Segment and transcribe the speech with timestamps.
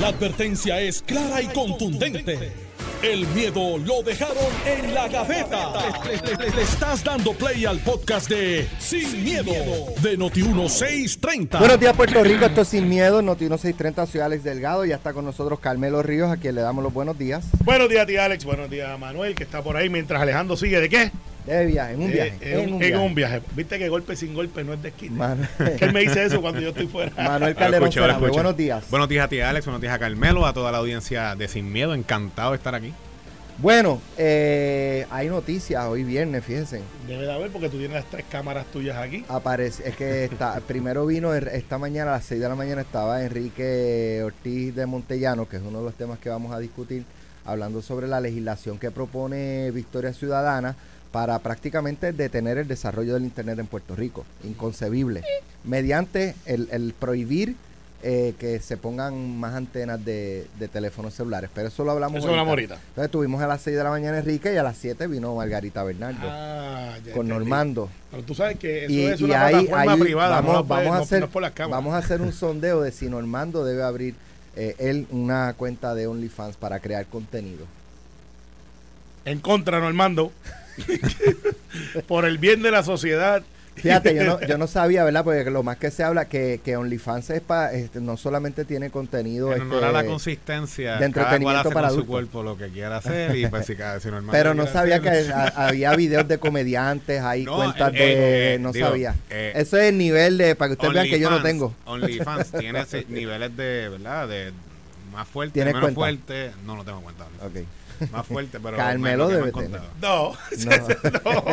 [0.00, 2.52] La advertencia es clara y contundente.
[3.02, 4.36] El miedo lo dejaron
[4.66, 5.72] en la gaveta.
[6.06, 9.52] Le, le- le- le estás dando play al podcast de Sin, miedo,
[10.02, 11.58] de Noti1630.
[11.58, 12.46] Buenos días, Puerto Rico.
[12.46, 13.20] Esto es Sin Miedo.
[13.20, 14.84] Noti 1630, soy Alex Delgado.
[14.86, 17.44] Ya está con nosotros Carmelo Ríos, a quien le damos los buenos días.
[17.62, 18.44] Buenos días, tía Alex.
[18.44, 20.80] Buenos días, Manuel, que está por ahí mientras Alejandro sigue.
[20.80, 21.10] ¿De qué?
[21.46, 22.32] De viaje, en un viaje.
[22.40, 23.42] Eh, en, en un viaje.
[23.54, 25.36] Viste que golpe sin golpe no es de esquina.
[25.78, 27.12] Que él me dice eso cuando yo estoy fuera.
[27.16, 28.84] Manuel Calderón escuché, buenos días.
[28.90, 29.66] Buenos días a ti, Alex.
[29.66, 31.92] Buenos días a Carmelo, a toda la audiencia de Sin Miedo.
[31.94, 32.92] Encantado de estar aquí.
[33.58, 36.80] Bueno, eh, hay noticias hoy viernes, fíjense.
[37.06, 39.24] Debe de haber porque tú tienes las tres cámaras tuyas aquí.
[39.28, 42.80] Aparece, es que está, primero vino er- esta mañana, a las 6 de la mañana,
[42.80, 47.04] estaba Enrique Ortiz de Montellano, que es uno de los temas que vamos a discutir,
[47.44, 50.74] hablando sobre la legislación que propone Victoria Ciudadana
[51.14, 54.24] para prácticamente detener el desarrollo del Internet en Puerto Rico.
[54.42, 55.22] Inconcebible.
[55.62, 57.54] Mediante el, el prohibir
[58.02, 61.50] eh, que se pongan más antenas de, de teléfonos celulares.
[61.54, 62.78] Pero eso lo hablamos Eso hablamos ahorita.
[62.88, 65.84] Entonces tuvimos a las 6 de la mañana Enrique y a las 7 vino Margarita
[65.84, 67.28] Bernardo Ah, ya con entendí.
[67.28, 67.88] Normando.
[68.10, 70.34] Pero tú sabes que eso Y, es y una ahí, plataforma privada.
[70.40, 73.64] vamos, no, vamos a no- hacer, no vamos a hacer un sondeo de si Normando
[73.64, 74.16] debe abrir
[74.56, 77.66] eh, él una cuenta de OnlyFans para crear contenido.
[79.24, 80.32] En contra, Normando.
[82.08, 83.42] por el bien de la sociedad.
[83.76, 85.24] Fíjate, yo no, yo no sabía, ¿verdad?
[85.24, 88.90] Porque lo más que se habla que, que OnlyFans es pa- este, no solamente tiene
[88.90, 92.06] contenido En honor a la este, consistencia, de cada cual entretenimiento hace para con su
[92.06, 95.26] cuerpo lo que quiera hacer y pues si cada si normal pero no sabía hacer,
[95.26, 98.54] que a- había videos de comediantes, hay No, cuentas eh, de...
[98.54, 99.16] eh, no digo, sabía.
[99.28, 100.54] eh, Eso es el nivel de...
[100.54, 101.74] Para que ustedes vean que yo no tengo.
[101.86, 104.28] OnlyFans tiene niveles de, ¿verdad?
[104.28, 104.52] De
[105.12, 106.00] más fuerte, ¿Tienes menos cuenta?
[106.00, 106.52] fuerte.
[106.64, 107.24] No, no tengo cuenta.
[107.44, 107.56] Ok.
[108.10, 109.80] Más fuerte, pero Carmelo que debe tener.
[109.80, 110.36] contado.
[111.24, 111.44] No.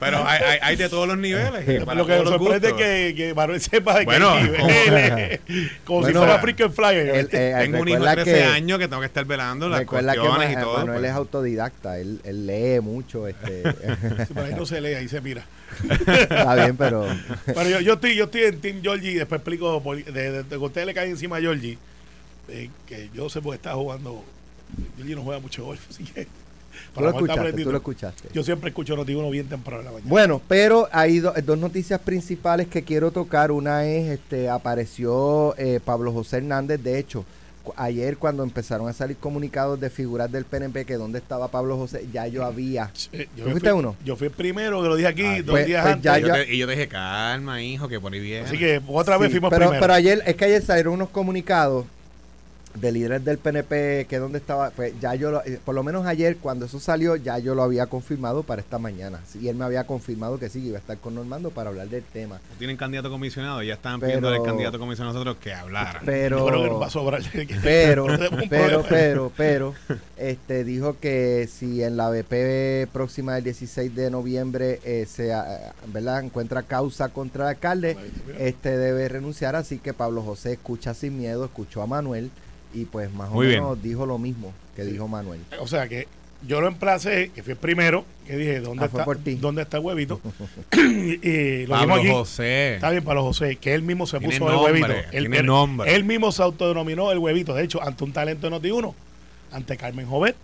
[0.00, 1.68] Pero hay, hay, hay de todos los niveles.
[1.68, 5.40] y para Lo que los sorprende es que, que Manuel sepa de Bueno, que niveles.
[5.84, 7.08] Como si Bueno, fuera Freaking Flyer.
[7.08, 9.68] El- eh, Tengo un hijo de recuerda 13 que- años que tengo que estar velando
[9.68, 10.78] las Recuerda que cuestiones Ma- y todo.
[10.78, 11.10] Manuel pues.
[11.10, 13.62] es autodidacta, él, él lee mucho, este,
[14.36, 15.44] ahí no se lee, ahí se mira.
[15.88, 17.06] está bien, pero
[17.46, 20.48] Pero yo, yo estoy, yo estoy en Team Georgie y después explico de, de- de
[20.48, 21.78] que ustedes le caen encima a Georgie.
[22.48, 24.24] eh, que yo sé porque está jugando.
[24.96, 26.26] Georgie no juega mucho golf, así que.
[26.94, 28.28] tú lo escuchaste, tú lo escuchaste.
[28.32, 30.08] Yo siempre escucho Noti uno bien temprano en la mañana.
[30.10, 33.50] Bueno, pero hay do- dos noticias principales que quiero tocar.
[33.52, 36.82] Una es, este, apareció eh, Pablo José Hernández.
[36.82, 37.24] De hecho,
[37.76, 42.06] ayer cuando empezaron a salir comunicados de figuras del PNP que dónde estaba Pablo José,
[42.12, 42.90] ya yo había.
[43.12, 43.94] Eh, yo ¿Tú fuiste fui- uno?
[44.04, 46.26] Yo fui el primero que lo dije aquí Ah, dos pues- días pues antes.
[46.26, 48.46] ya Y yo, dije, calma, hijo, que por ahí viene.
[48.46, 49.80] Así que otra vez Sí, fuimos pero, primero.
[49.80, 51.84] pero ayer, es que ayer salieron unos comunicados
[52.74, 56.06] de líderes del PNP que dónde estaba, pues ya yo, lo- eh, por lo menos
[56.06, 59.20] ayer cuando eso salió, ya yo lo había confirmado para esta mañana.
[59.26, 61.70] Sí, y él me había confirmado que sí, que iba a estar con Normando para
[61.70, 62.36] hablar del tema.
[62.50, 66.00] No tienen candidato comisionado, ya estaban Pero- pidiendo al candidato comisionado nosotros que hablara.
[66.04, 67.22] Pero, yo creo que nos va a sobrar.
[67.62, 68.06] pero,
[68.50, 69.74] pero, pero, pero,
[70.16, 75.72] este, dijo que si en la BP próxima del 16 de noviembre eh, se, ah,
[75.88, 76.24] ¿verdad?
[76.24, 77.96] encuentra causa contra el alcalde,
[78.38, 82.30] este debe renunciar, así que Pablo José escucha sin miedo, escuchó a Manuel
[82.74, 83.60] y pues más o Muy bien.
[83.60, 85.40] menos dijo lo mismo que dijo Manuel.
[85.60, 86.06] O sea que
[86.46, 89.04] yo lo emplacé, que fui el primero, que dije, ¿dónde, Ah, está.
[89.38, 90.20] ¿dónde está el huevito?
[90.76, 92.08] y lo Pablo aquí.
[92.08, 92.74] José.
[92.74, 94.92] Está bien, Pablo José, que él mismo se puso nombre, el huevito.
[95.12, 95.94] Él, tiene él- nombre.
[95.94, 97.54] él mismo se autodenominó el huevito.
[97.54, 98.94] De hecho, ante un talento de Noti1,
[99.52, 100.34] ante Carmen Jovet,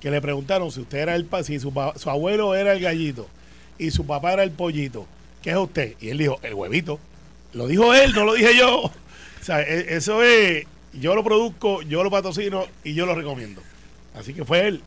[0.00, 3.28] que le preguntaron si usted era el si su, su abuelo era el gallito
[3.78, 5.06] y su papá era el pollito,
[5.42, 5.94] ¿qué es usted?
[6.00, 6.98] Y él dijo, el huevito.
[7.54, 8.90] Lo dijo él, no lo dije yo.
[9.42, 13.62] O sea, e- eso es, yo lo produzco, yo lo patrocino y yo lo recomiendo.
[14.14, 14.82] Así que fue él.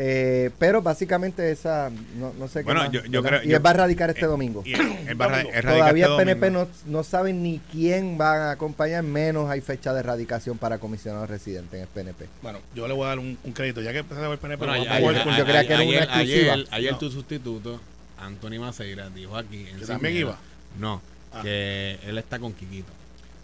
[0.00, 3.56] Eh, pero básicamente esa, no, no sé qué Bueno, más, yo- yo creo- y yo-
[3.56, 4.62] él va a radicar este eh, domingo.
[4.64, 5.56] Y él- él va a ra- Domingo.
[5.56, 6.70] él radica Todavía el este PNP domingo.
[6.86, 11.26] no, no saben ni quién va a acompañar, menos hay fecha de radicación para comisionado
[11.26, 12.26] residente en el PNP.
[12.42, 14.58] Bueno, yo le voy a dar un, un crédito, ya que empecé a ver PNP,
[14.64, 16.52] Bueno, lo ayer, ayer- jugar yo con- creía que era una ayer- exclusiva.
[16.54, 16.98] ayer- ayer No.
[16.98, 17.80] tu sustituto,
[18.20, 19.66] Anthony Maceira, dijo aquí.
[19.68, 20.38] en ¿Que también iba?
[20.78, 21.02] No,
[21.32, 21.40] Ah.
[21.42, 22.92] que él está con Quiquito.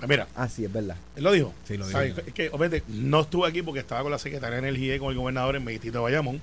[0.06, 0.96] Pues mira, Ah, sí, es verdad.
[1.16, 1.54] él lo dijo.
[1.66, 2.00] Sí, lo dijo.
[2.00, 5.10] Es que, obviamente, no estuve aquí porque estaba con la secretaria de Energía y con
[5.10, 6.40] el gobernador en Meditito de Bayamón,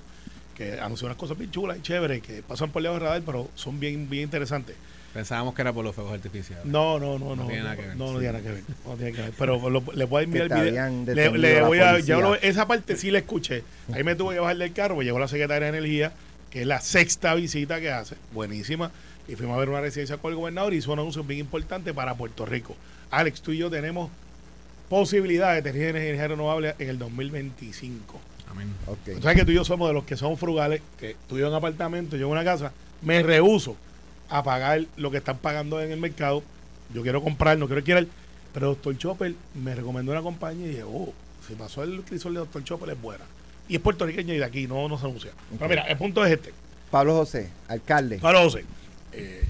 [0.56, 3.48] que anunció unas cosas bien chulas y chéveres que pasan por lejos de radar, pero
[3.54, 4.76] son bien, bien interesantes.
[5.14, 6.64] Pensábamos que era por los fuegos artificiales.
[6.64, 7.42] No, no, no, no.
[7.42, 8.62] No tiene no, nada que ver, no, no tiene nada que ver.
[8.86, 9.32] No tiene que ver.
[9.38, 11.14] Pero lo- le voy a enviar el video.
[11.14, 13.62] Le, le voy a, ya lo- esa parte sí la escuché.
[13.92, 16.12] Ahí me tuve que bajar del carro, pues llegó la secretaria de Energía,
[16.50, 18.90] que es la sexta visita que hace, buenísima.
[19.28, 21.94] Y fuimos a ver una residencia con el gobernador y hizo un anuncio bien importante
[21.94, 22.76] para Puerto Rico.
[23.10, 24.10] Alex, tú y yo tenemos
[24.88, 28.20] posibilidad de tener energía renovable en el 2025.
[28.50, 28.68] Amén.
[28.86, 29.14] Ok.
[29.16, 31.40] Tú sabes que tú y yo somos de los que son frugales, que tú y
[31.40, 33.76] yo en un apartamento, yo en una casa, me rehuso
[34.28, 36.42] a pagar lo que están pagando en el mercado.
[36.92, 38.06] Yo quiero comprar, no quiero alquilar.
[38.52, 41.12] Pero Doctor Chopper me recomendó una compañía y dije, oh,
[41.46, 43.24] si pasó el crisol de Doctor Chopper es buena.
[43.68, 45.30] Y es puertorriqueño y de aquí, no, no se anuncia.
[45.58, 46.52] Pero mira, el punto es este.
[46.90, 48.18] Pablo José, alcalde.
[48.18, 48.64] Pablo José,
[49.12, 49.42] eh,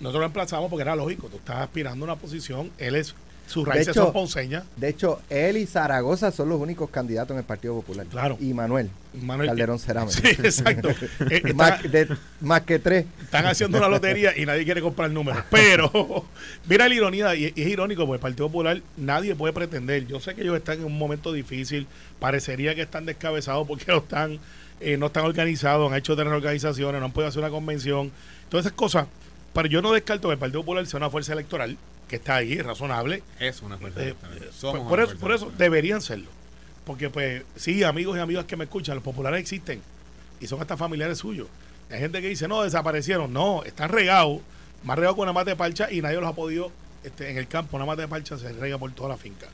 [0.00, 3.14] nosotros lo emplazamos porque era lógico, tú estás aspirando a una posición, él es,
[3.46, 4.62] sus raíces son ponceñas.
[4.76, 8.06] De hecho, él y Zaragoza son los únicos candidatos en el Partido Popular.
[8.06, 8.38] Claro.
[8.40, 8.88] Y Manuel,
[9.20, 10.10] Manuel- Calderón Cerame.
[10.12, 10.88] Sí, exacto.
[11.30, 13.06] Eh, están, más, de- más que tres.
[13.20, 15.42] están haciendo una lotería y nadie quiere comprar números.
[15.50, 16.24] Pero,
[16.68, 20.06] mira la ironía, y, y es irónico, porque el Partido Popular nadie puede pretender.
[20.06, 21.88] Yo sé que ellos están en un momento difícil,
[22.20, 24.38] parecería que están descabezados porque no están,
[24.80, 28.12] eh, no están organizados, han hecho tres organizaciones, no han podido hacer una convención,
[28.50, 29.06] todas esas cosas.
[29.54, 31.76] Pero yo no descarto que el Partido Popular sea una fuerza electoral
[32.08, 33.22] que está ahí, razonable.
[33.38, 34.38] Es una fuerza Eh, electoral.
[34.38, 35.58] eh, Somos por, una eso, fuerza por eso electoral.
[35.58, 36.28] deberían serlo.
[36.84, 39.80] Porque, pues, sí, amigos y amigas que me escuchan, los populares existen
[40.40, 41.46] y son hasta familiares suyos.
[41.90, 43.32] Hay gente que dice, no, desaparecieron.
[43.32, 44.40] No, están regados,
[44.84, 46.70] más regados con una mata de parcha y nadie los ha podido,
[47.04, 49.46] este, en el campo, una mata de parcha se rega por toda la finca.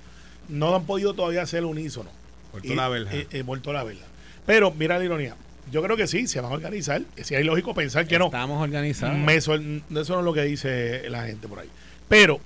[0.48, 2.10] No han podido todavía hacer unísono.
[2.52, 3.14] Por toda la verja.
[3.16, 4.04] eh, eh, por toda la verja.
[4.46, 5.34] Pero, mira la ironía.
[5.70, 7.02] Yo creo que sí, se van a organizar.
[7.22, 8.26] Si hay lógico pensar que no.
[8.26, 9.16] Estamos organizados.
[9.16, 11.68] Me eso no es lo que dice la gente por ahí.
[12.08, 12.40] Pero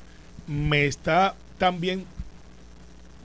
[0.46, 2.06] me está también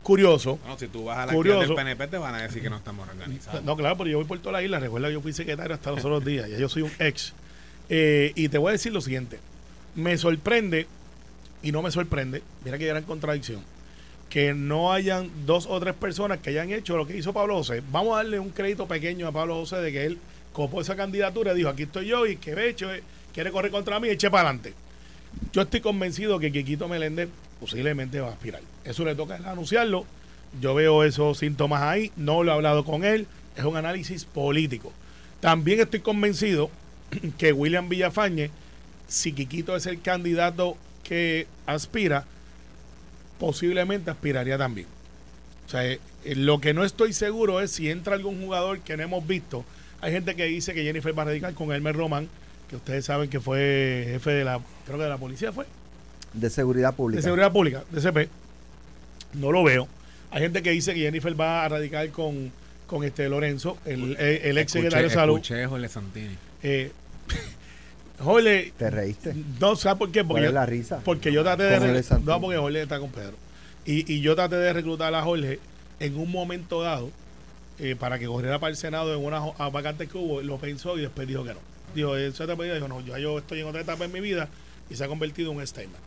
[0.04, 0.58] curioso.
[0.58, 1.62] Bueno, si tú vas a la Curioso.
[1.62, 3.64] del PNP te van a decir que no estamos organizados.
[3.64, 4.80] No, claro, pero yo voy por toda la isla.
[4.80, 6.50] Recuerda que yo fui secretario hasta los otros días.
[6.50, 7.34] Ya yo soy un ex.
[7.90, 9.40] Eh, y te voy a decir lo siguiente.
[9.96, 10.88] Me sorprende,
[11.64, 13.62] y no me sorprende, mira qué gran contradicción,
[14.36, 17.82] que no hayan dos o tres personas que hayan hecho lo que hizo Pablo José.
[17.90, 20.18] Vamos a darle un crédito pequeño a Pablo José de que él
[20.52, 22.90] copó esa candidatura y dijo, aquí estoy yo y que hecho
[23.34, 24.74] quiere correr contra mí, eche para adelante.
[25.54, 27.30] Yo estoy convencido que Quiquito Meléndez
[27.62, 28.60] posiblemente va a aspirar.
[28.84, 30.06] Eso le toca anunciarlo.
[30.60, 34.92] Yo veo esos síntomas ahí, no lo he hablado con él, es un análisis político.
[35.40, 36.70] También estoy convencido
[37.38, 38.50] que William Villafañe,
[39.08, 42.26] si Quiquito es el candidato que aspira,
[43.40, 44.88] posiblemente aspiraría también.
[45.68, 48.96] O sea, eh, eh, lo que no estoy seguro es si entra algún jugador que
[48.98, 49.66] no hemos visto.
[50.02, 52.30] Hay gente que dice que Jennifer va a radicar con Elmer Román,
[52.70, 55.66] que ustedes saben que fue jefe de la, creo que de la policía fue,
[56.34, 57.18] De seguridad pública.
[57.18, 58.30] de seguridad pública, de CP.
[59.34, 59.88] No lo veo.
[60.32, 62.52] Hay gente que dice que Jennifer va a radicar con,
[62.88, 65.36] con este Lorenzo, el, el- el ex secretario de salud.
[65.38, 66.36] Escuché a Jorge Santini.
[66.64, 66.92] Eh,
[68.20, 69.36] Jorge, ¿Te reíste?
[69.60, 71.02] no sabes por qué, porque ¿Cuál yo, es la risa?
[71.04, 73.34] porque yo traté de Jorge no porque Jorge está con Pedro
[73.86, 75.60] y, y yo traté de reclutar a Jorge
[76.00, 77.10] en un momento dado
[77.80, 80.98] eh, para que corriera para el Senado en unas jo- vacantes que hubo, lo pensó
[80.98, 81.60] y después dijo que no.
[81.94, 84.48] Dijo, esa etapa dijo, no, yo, yo estoy en otra etapa en mi vida
[84.90, 85.98] y se ha convertido en un statement.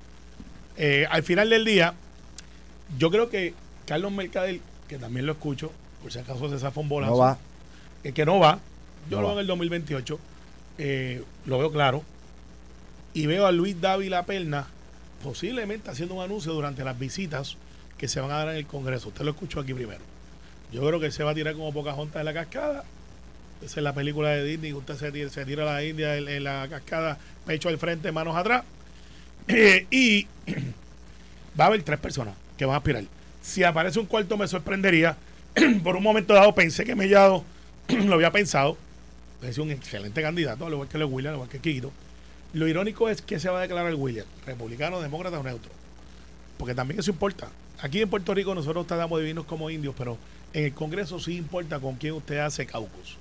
[0.78, 1.92] Eh, al final del día,
[2.98, 3.52] yo creo que
[3.86, 5.70] Carlos Mercader, que también lo escucho,
[6.02, 7.38] por si acaso se zafa un bolazo, No va.
[8.04, 8.58] eh, que no va,
[9.10, 10.18] yo No lo veo en el 2028,
[10.78, 12.02] eh, lo veo claro,
[13.14, 14.66] y veo a Luis Dávila Perna
[15.22, 17.56] posiblemente haciendo un anuncio durante las visitas
[17.96, 19.08] que se van a dar en el Congreso.
[19.08, 20.00] Usted lo escuchó aquí primero.
[20.72, 22.84] Yo creo que se va a tirar como Pocahontas de la cascada.
[23.62, 24.72] Esa es la película de Disney.
[24.72, 28.36] Usted se tira, se tira a la India en, la cascada, pecho al frente, manos
[28.36, 28.62] atrás.
[29.48, 30.26] Eh, y
[31.58, 33.04] va a haber tres personas que van a aspirar.
[33.42, 35.16] Si aparece un cuarto, me sorprendería.
[35.82, 37.44] Por un momento dado pensé que Mellado
[37.88, 38.76] lo había pensado.
[39.42, 41.92] Es un excelente candidato, al igual que Leo William, al igual que Quito.
[42.54, 45.70] Lo irónico es que se va a declarar William, republicano, demócrata o neutro.
[46.56, 47.48] Porque también eso importa.
[47.80, 50.18] Aquí en Puerto Rico nosotros tratamos de vivirnos como indios, pero
[50.52, 53.16] en el Congreso sí importa con quién usted hace caucus.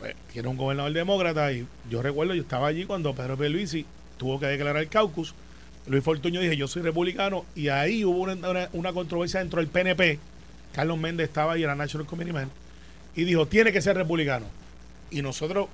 [0.00, 3.86] Pues, tiene un gobernador demócrata y yo recuerdo, yo estaba allí cuando Pedro Pierluisi
[4.18, 5.34] tuvo que declarar el caucus.
[5.86, 8.26] Luis Fortuño dije, yo soy republicano y ahí hubo
[8.72, 10.18] una controversia dentro del PNP.
[10.72, 12.50] Carlos Méndez estaba ahí, era National Committee Man,
[13.14, 14.46] y dijo, tiene que ser republicano.
[15.10, 15.68] Y nosotros,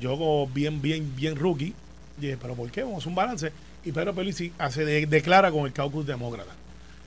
[0.00, 1.74] yo bien, bien, bien rookie,
[2.16, 2.82] dije, pero ¿por qué?
[2.82, 3.52] Vamos a hacer un balance.
[3.84, 6.52] Y Pedro Pierluisi hace de- declara con el caucus demócrata.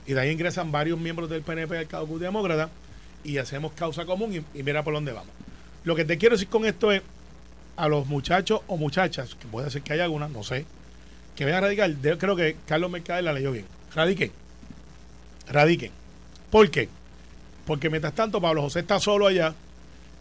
[0.06, 2.70] Y de ahí ingresan varios miembros del PNP al caucus demócrata
[3.24, 5.30] y hacemos causa común y, mira por dónde vamos.
[5.84, 7.01] Lo que te quiero decir con esto es
[7.77, 10.65] a los muchachos o muchachas, que puede ser que haya algunas, no sé,
[11.36, 11.92] que vengan a radicar.
[12.01, 13.65] Yo creo que Carlos Mercader la leyó bien.
[13.96, 14.32] Radiquen.
[15.50, 15.92] Radiquen.
[16.51, 16.89] ¿Por qué?
[17.65, 19.53] Porque mientras tanto Pablo José está solo allá,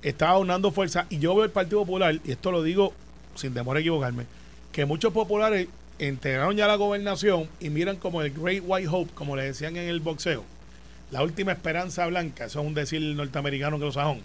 [0.03, 2.93] está aunando fuerza y yo veo el Partido Popular, y esto lo digo
[3.35, 4.27] sin temor a equivocarme,
[4.73, 5.69] que muchos populares
[5.99, 9.89] integraron ya la gobernación y miran como el Great White Hope, como le decían en
[9.89, 10.45] el boxeo,
[11.11, 14.21] la última esperanza blanca, eso es un decir norteamericano que lo sajón.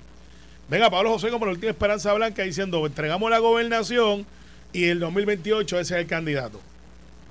[0.70, 4.26] Venga, Pablo José como la última esperanza blanca diciendo, entregamos la gobernación
[4.74, 6.60] y el 2028 ese es el candidato.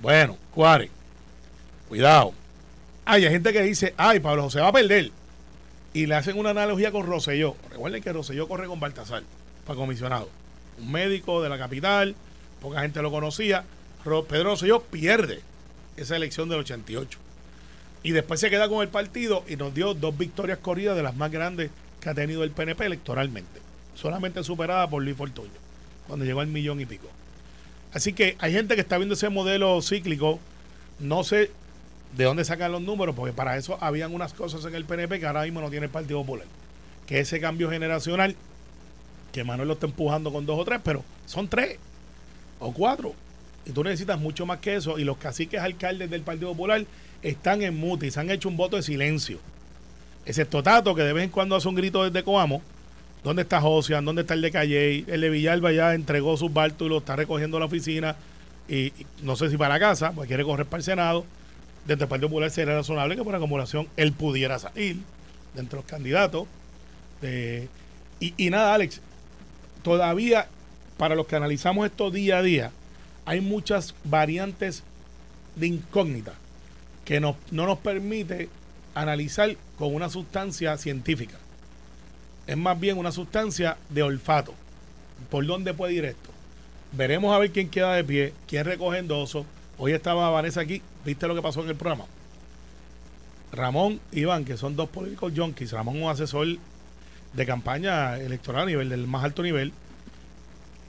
[0.00, 0.90] Bueno, Cuare,
[1.88, 2.32] cuidado.
[3.04, 5.10] Hay gente que dice, ay, Pablo José va a perder.
[5.96, 7.56] Y le hacen una analogía con Roselló.
[7.70, 9.22] Recuerden que Roselló corre con Baltasar
[9.66, 10.28] para comisionado.
[10.78, 12.14] Un médico de la capital,
[12.60, 13.64] poca gente lo conocía.
[14.04, 15.40] Ro- Pedro Rosselló pierde
[15.96, 17.18] esa elección del 88.
[18.02, 21.16] Y después se queda con el partido y nos dio dos victorias corridas de las
[21.16, 23.60] más grandes que ha tenido el PNP electoralmente.
[23.94, 25.48] Solamente superada por Luis Fortuño,
[26.06, 27.08] cuando llegó al millón y pico.
[27.94, 30.38] Así que hay gente que está viendo ese modelo cíclico.
[30.98, 31.50] No sé
[32.14, 35.26] de dónde sacan los números, porque para eso habían unas cosas en el PNP que
[35.26, 36.46] ahora mismo no tiene el Partido Popular.
[37.06, 38.36] Que ese cambio generacional,
[39.32, 41.78] que Manuel lo está empujando con dos o tres, pero son tres
[42.58, 43.14] o cuatro.
[43.66, 44.98] Y tú necesitas mucho más que eso.
[44.98, 46.84] Y los caciques alcaldes del Partido Popular
[47.22, 49.38] están en mute y se han hecho un voto de silencio.
[50.24, 52.62] Excepto Tato, que de vez en cuando hace un grito desde Coamo.
[53.24, 54.04] ¿Dónde está Josian?
[54.04, 55.04] ¿Dónde está el de Calle?
[55.08, 58.14] El de Villalba ya entregó sus lo está recogiendo la oficina.
[58.68, 61.24] Y, no sé si para casa, porque quiere correr para el Senado.
[61.86, 64.96] Dentro del Partido Popular sería razonable que por acumulación él pudiera salir
[65.54, 66.46] de los candidatos.
[67.22, 69.00] y, y nada, Alex,
[69.82, 70.48] todavía
[70.96, 72.72] para los que analizamos esto día a día,
[73.24, 74.82] hay muchas variantes
[75.56, 76.34] de incógnita
[77.04, 78.48] que no nos permite
[78.94, 81.36] analizar con una sustancia científica.
[82.46, 84.54] Es más bien una sustancia de olfato.
[85.30, 86.30] ¿Por dónde puede ir esto?
[86.92, 89.44] Veremos a ver quién queda de pie, quién recoge endoso.
[89.78, 92.04] Hoy estaba Vanessa aquí, ¿viste lo que pasó en el programa?
[93.52, 95.72] Ramón y Iván, que son dos políticos junkies.
[95.72, 96.46] Ramón es un asesor
[97.32, 99.72] de campaña electoral a nivel del más alto nivel.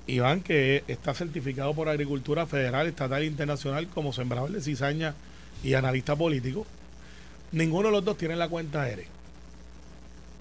[0.07, 5.13] Iván, que está certificado por Agricultura Federal, Estatal e Internacional como sembrador de cizaña
[5.63, 6.65] y analista político.
[7.51, 9.07] Ninguno de los dos tiene la cuenta ERE.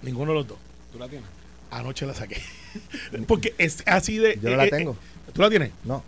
[0.01, 0.57] Ninguno de los dos.
[0.91, 1.27] ¿Tú la tienes?
[1.71, 2.41] Anoche la saqué.
[3.27, 4.39] Porque es así de.
[4.41, 4.93] Yo no la eh, tengo.
[4.93, 5.71] eh, ¿Tú la tienes?
[5.83, 6.03] No,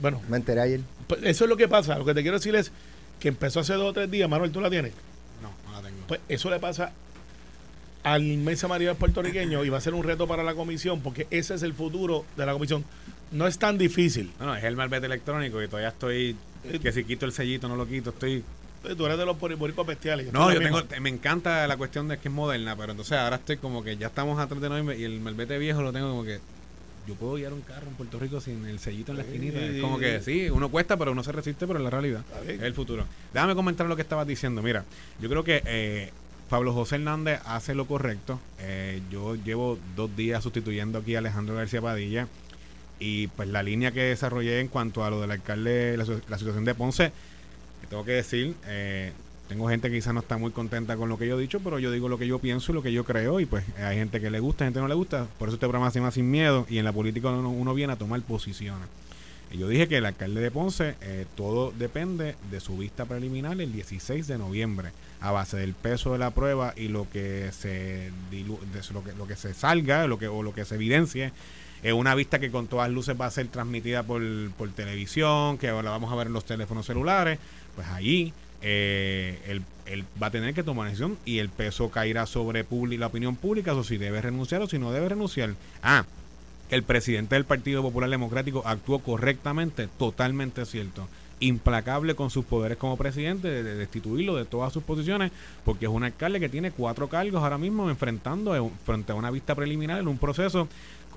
[0.00, 0.80] Bueno, me enteré ayer.
[1.06, 1.98] pues eso es lo que pasa.
[1.98, 2.72] Lo que te quiero decir es
[3.24, 4.28] que empezó hace dos o tres días.
[4.28, 4.92] Manuel, ¿tú la tienes?
[5.40, 5.96] No, no la tengo.
[6.06, 6.92] Pues eso le pasa
[8.02, 11.54] al inmensa mayoría puertorriqueño y va a ser un reto para la comisión porque ese
[11.54, 12.84] es el futuro de la comisión.
[13.32, 14.30] No es tan difícil.
[14.38, 16.36] No, no, es el malvete electrónico y todavía estoy.
[16.82, 18.44] Que si quito el sellito, no lo quito, estoy.
[18.84, 20.30] Eh, Tú eres de los boricos bestiales.
[20.30, 23.56] No, yo tengo, me encanta la cuestión de que es moderna, pero entonces ahora estoy
[23.56, 26.24] como que ya estamos a 3 de noviembre y el malvete viejo lo tengo como
[26.24, 26.40] que
[27.06, 29.60] yo puedo guiar un carro en Puerto Rico sin el sellito en la esquinita.
[29.60, 32.22] Es como que sí, uno cuesta, pero uno se resiste, pero es la realidad.
[32.46, 33.04] Es el futuro.
[33.32, 34.62] Déjame comentar lo que estabas diciendo.
[34.62, 34.84] Mira,
[35.20, 36.10] yo creo que eh,
[36.48, 38.40] Pablo José Hernández hace lo correcto.
[38.60, 42.28] Eh, yo llevo dos días sustituyendo aquí a Alejandro García Padilla.
[42.98, 46.64] Y pues la línea que desarrollé en cuanto a lo del alcalde, la, la situación
[46.64, 47.12] de Ponce,
[47.80, 49.12] que tengo que decir, eh,
[49.48, 51.78] tengo gente que quizás no está muy contenta con lo que yo he dicho, pero
[51.78, 54.20] yo digo lo que yo pienso y lo que yo creo, y pues hay gente
[54.20, 55.26] que le gusta, gente que no le gusta.
[55.38, 57.92] Por eso este programa se llama Sin Miedo, y en la política uno, uno viene
[57.92, 58.88] a tomar posiciones.
[59.52, 63.72] Yo dije que el alcalde de Ponce, eh, todo depende de su vista preliminar el
[63.72, 64.88] 16 de noviembre,
[65.20, 69.12] a base del peso de la prueba y lo que se dilu- de lo que,
[69.12, 71.32] lo que se salga, lo que, o lo que se evidencie
[71.84, 74.22] es una vista que con todas luces va a ser transmitida por,
[74.58, 77.38] por televisión, que ahora la vamos a ver en los teléfonos celulares,
[77.76, 78.32] pues allí
[78.66, 82.64] eh, él, va a tener que tomar decisión y el peso caerá sobre
[82.98, 85.54] la opinión pública, o si debe renunciar o si no debe renunciar.
[85.82, 86.06] Ah,
[86.70, 91.06] el presidente del Partido Popular Democrático actuó correctamente, totalmente cierto.
[91.40, 95.30] Implacable con sus poderes como presidente, de, de destituirlo de todas sus posiciones,
[95.66, 99.30] porque es un alcalde que tiene cuatro cargos ahora mismo enfrentando eh, frente a una
[99.30, 100.68] vista preliminar en un proceso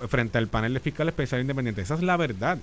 [0.01, 1.81] eh, frente al panel de fiscal especial independiente.
[1.81, 2.57] Esa es la verdad.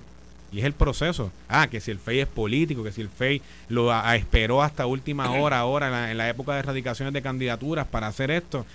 [0.55, 1.31] Y es el proceso.
[1.49, 4.63] Ah, que si el FEI es político, que si el FEI lo a- a- esperó
[4.63, 8.31] hasta última hora, ahora en la, en la época de erradicaciones de candidaturas para hacer
[8.31, 8.65] esto.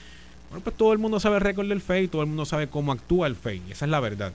[0.50, 2.92] Bueno, pues todo el mundo sabe el récord del FEI, todo el mundo sabe cómo
[2.92, 3.62] actúa el FEI.
[3.68, 4.32] Y esa es la verdad.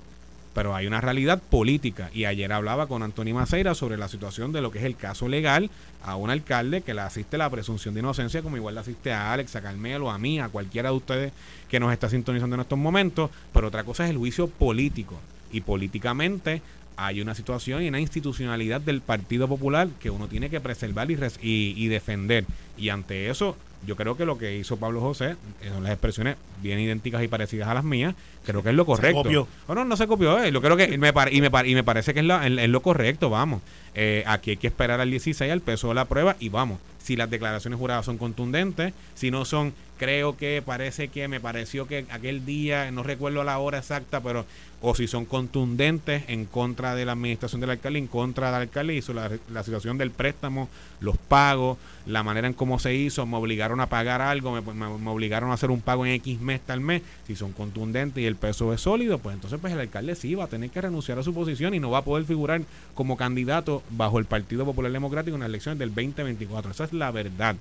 [0.56, 2.10] Pero hay una realidad política.
[2.14, 5.28] Y ayer hablaba con Antonio Maceira sobre la situación de lo que es el caso
[5.28, 5.70] legal
[6.04, 9.34] a un alcalde que le asiste la presunción de inocencia, como igual le asiste a
[9.34, 11.34] Alex, a Carmelo, a mí, a cualquiera de ustedes
[11.70, 13.30] que nos está sintonizando en estos momentos.
[13.54, 15.20] Pero otra cosa es el juicio político.
[15.52, 16.62] Y políticamente
[16.98, 21.18] hay una situación y una institucionalidad del Partido Popular que uno tiene que preservar y,
[21.42, 22.46] y defender.
[22.78, 26.36] Y ante eso, yo creo que lo que hizo Pablo José eh, son las expresiones
[26.62, 28.16] bien idénticas y parecidas a las mías.
[28.46, 29.24] Creo que es lo correcto.
[29.24, 29.48] copió.
[29.68, 30.44] No, no, no se copió.
[30.44, 32.46] eh, Yo creo que me pare- y, me pare- y me parece que es, la-
[32.48, 33.62] es- es lo correcto, vamos.
[33.94, 36.80] Eh, aquí hay que esperar al 16 al peso de la prueba y vamos.
[37.00, 41.88] Si las declaraciones juradas son contundentes, si no son, creo que parece que me pareció
[41.88, 44.46] que aquel día, no recuerdo la hora exacta, pero
[44.82, 48.96] o si son contundentes en contra de la administración del alcalde, en contra del alcalde,
[48.96, 50.68] hizo la, la situación del préstamo,
[51.00, 54.98] los pagos, la manera en cómo se hizo, me obligaron a pagar algo, me, me-
[54.98, 58.26] me obligaron a hacer un pago en X mes tal mes, si son contundentes y
[58.28, 61.18] el peso es sólido, pues entonces pues el alcalde sí va a tener que renunciar
[61.20, 62.62] a su posición y no va a poder figurar
[62.94, 66.72] como candidato bajo el Partido Popular Democrático en las elecciones del 2024.
[66.72, 67.56] Esa es la verdad.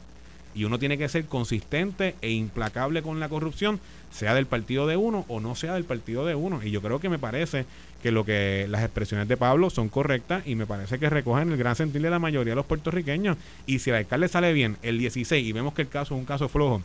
[0.54, 3.80] Y uno tiene que ser consistente e implacable con la corrupción,
[4.12, 6.62] sea del partido de uno o no sea del partido de uno.
[6.62, 7.66] Y yo creo que me parece
[8.02, 11.56] que lo que las expresiones de Pablo son correctas y me parece que recogen el
[11.56, 13.36] gran sentir de la mayoría de los puertorriqueños.
[13.66, 16.26] Y si el alcalde sale bien el 16 y vemos que el caso es un
[16.26, 16.82] caso flojo,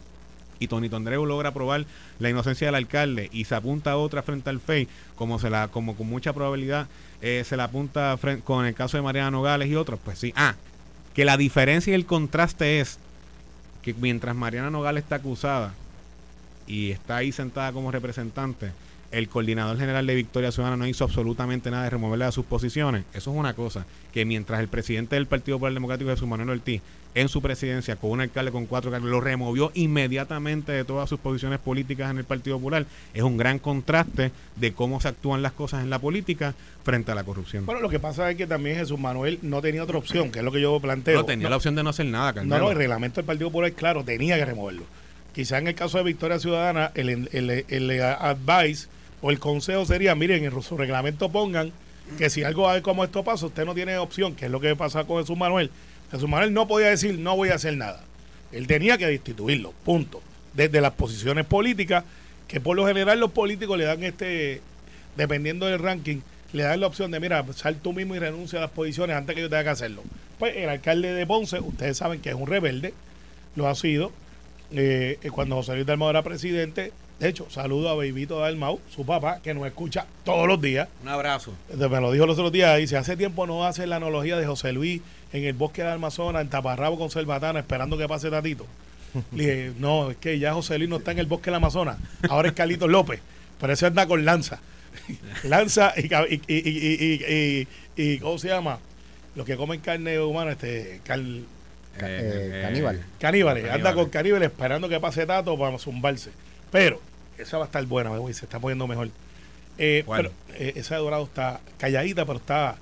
[0.60, 1.86] y Tony Tondreu logra probar
[2.20, 5.70] la inocencia del alcalde y se apunta a otra frente al FEI, como se la,
[5.70, 6.88] como con mucha probabilidad
[7.22, 10.34] eh, se la apunta con el caso de Mariana Nogales y otros, pues sí.
[10.36, 10.56] Ah,
[11.14, 13.00] que la diferencia y el contraste es
[13.82, 15.74] que mientras Mariana Nogales está acusada
[16.68, 18.72] y está ahí sentada como representante,
[19.12, 23.06] el coordinador general de Victoria Ciudadana no hizo absolutamente nada de removerle de sus posiciones.
[23.14, 23.86] Eso es una cosa.
[24.14, 26.82] Que mientras el presidente del Partido Popular Democrático, Jesús Manuel Ortiz,
[27.16, 31.20] en su presidencia, con un alcalde con cuatro cargos, lo removió inmediatamente de todas sus
[31.20, 32.86] posiciones políticas en el Partido Popular,
[33.16, 37.16] es un gran contraste de cómo se actúan las cosas en la política frente a
[37.16, 37.66] la corrupción.
[37.66, 40.46] Bueno, lo que pasa es que también Jesús Manuel no tenía otra opción, que es
[40.46, 41.18] lo que yo planteo.
[41.18, 42.58] No tenía la opción de no hacer nada, Carmelo.
[42.58, 44.84] No, no, el reglamento del Partido Popular, claro, tenía que removerlo.
[45.34, 48.88] Quizá en el caso de Victoria Ciudadana, el, el, el, el advice
[49.22, 51.72] o el consejo sería, miren, en su reglamento pongan
[52.18, 55.04] que si algo como esto pasa, usted no tiene opción, que es lo que pasa
[55.04, 55.70] con Jesús Manuel.
[56.12, 58.02] Jesús Manuel no podía decir, no voy a hacer nada.
[58.52, 60.22] Él tenía que destituirlo, punto.
[60.54, 62.04] Desde las posiciones políticas,
[62.48, 64.62] que por lo general los políticos le dan este,
[65.16, 66.22] dependiendo del ranking,
[66.52, 69.36] le dan la opción de, mira, sal tú mismo y renuncia a las posiciones antes
[69.36, 70.04] que yo tenga que hacerlo.
[70.40, 72.94] Pues el alcalde de Ponce, ustedes saben que es un rebelde,
[73.56, 74.12] lo ha sido.
[74.72, 79.42] Eh, cuando José Luis Dalmau era presidente, de hecho, saludo a Bebito Dalmau, su papá,
[79.44, 80.88] que nos escucha todos los días.
[81.02, 81.54] Un abrazo.
[81.76, 82.78] Me lo dijo los otros días.
[82.78, 85.02] Dice, hace tiempo no hace la analogía de José Luis
[85.34, 88.66] en el bosque de Amazonas, en Taparrabo con Cerbatana, esperando que pase Tatito.
[89.34, 91.98] Le dije, no, es que ya José Luis no está en el bosque del Amazonas.
[92.30, 93.20] Ahora es Carlitos López.
[93.60, 94.62] Pero ese anda con lanza.
[95.44, 98.80] lanza y, y, y, ¿cómo se llama?
[99.36, 101.44] Los que comen carne humana, este, cal,
[102.00, 103.04] eh, eh, caníbal.
[103.20, 103.70] Caníbales.
[103.70, 106.32] Anda con caníbales esperando que pase Tato para zumbarse.
[106.72, 107.09] Pero
[107.40, 109.10] esa va a estar buena, se está poniendo mejor.
[109.78, 112.76] Eh, pero, eh, esa de dorado está calladita, pero está.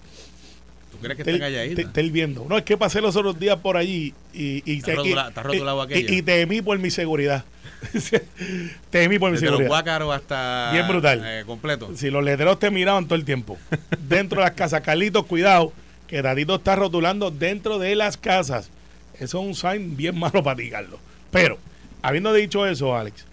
[0.91, 1.81] ¿Tú crees que está calladita?
[1.81, 2.45] Está hirviendo.
[2.49, 4.63] No, es que pasé los otros días por allí y.
[4.65, 7.45] y está, y, y, temí por mi seguridad.
[8.89, 9.99] temí por mi Desde seguridad.
[9.99, 10.71] los hasta.
[10.73, 11.21] Bien brutal.
[11.23, 11.91] Eh, completo.
[11.95, 13.57] Si los letreros te miraban todo el tiempo.
[13.99, 14.81] dentro de las casas.
[14.81, 15.71] Carlitos, cuidado,
[16.07, 18.71] que Dadito está rotulando dentro de las casas.
[19.19, 20.99] Eso es un sign bien malo para ti, Carlos.
[21.31, 21.59] Pero,
[22.01, 23.25] habiendo dicho eso, Alex,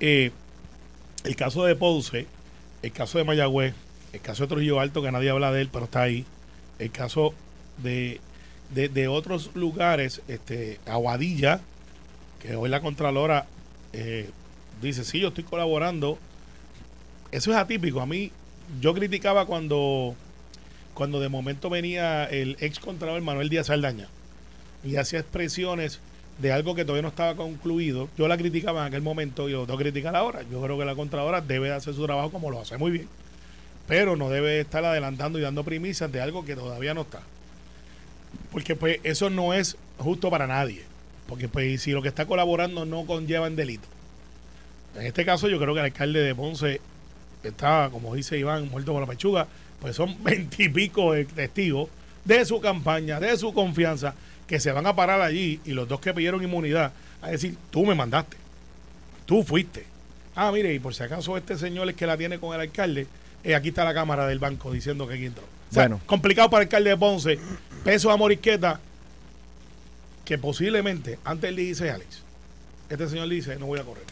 [0.00, 0.30] eh,
[1.24, 2.26] el caso de Ponce,
[2.82, 3.74] el caso de Mayagüez,
[4.12, 6.24] el caso de Trujillo Alto, que nadie habla de él, pero está ahí,
[6.78, 7.34] el caso
[7.78, 8.20] de,
[8.70, 11.60] de, otros lugares, este, Aguadilla,
[12.40, 13.46] que hoy la Contralora
[13.92, 14.30] eh,
[14.82, 16.18] dice, sí, yo estoy colaborando.
[17.32, 18.00] Eso es atípico.
[18.00, 18.30] A mí,
[18.80, 20.14] yo criticaba cuando,
[20.92, 24.08] cuando de momento venía el ex Contralor Manuel Díaz Saldaña
[24.84, 26.00] y hacía expresiones
[26.38, 28.08] de algo que todavía no estaba concluido.
[28.18, 30.42] Yo la criticaba en aquel momento y lo tengo que criticar ahora.
[30.50, 33.08] Yo creo que la Contralora debe hacer su trabajo como lo hace muy bien.
[33.86, 37.20] Pero no debe estar adelantando y dando primicias de algo que todavía no está.
[38.50, 40.82] Porque pues eso no es justo para nadie.
[41.28, 43.86] Porque pues si lo que está colaborando no conlleva en delito.
[44.96, 46.80] En este caso yo creo que el alcalde de Ponce
[47.42, 49.46] está, como dice Iván, muerto por la pechuga.
[49.80, 51.88] Pues son veintipico testigos
[52.24, 54.14] de su campaña, de su confianza
[54.46, 57.84] que se van a parar allí y los dos que pidieron inmunidad a decir, tú
[57.86, 58.36] me mandaste,
[59.26, 59.86] tú fuiste.
[60.36, 63.06] Ah, mire, y por si acaso este señor es que la tiene con el alcalde,
[63.42, 65.44] eh, aquí está la cámara del banco diciendo que aquí entró.
[65.70, 66.00] bueno.
[66.06, 67.38] complicado para el alcalde de Ponce,
[67.84, 68.80] peso a Morisqueta,
[70.24, 72.22] que posiblemente, antes le dice Alex,
[72.88, 74.04] este señor le dice, no voy a correr.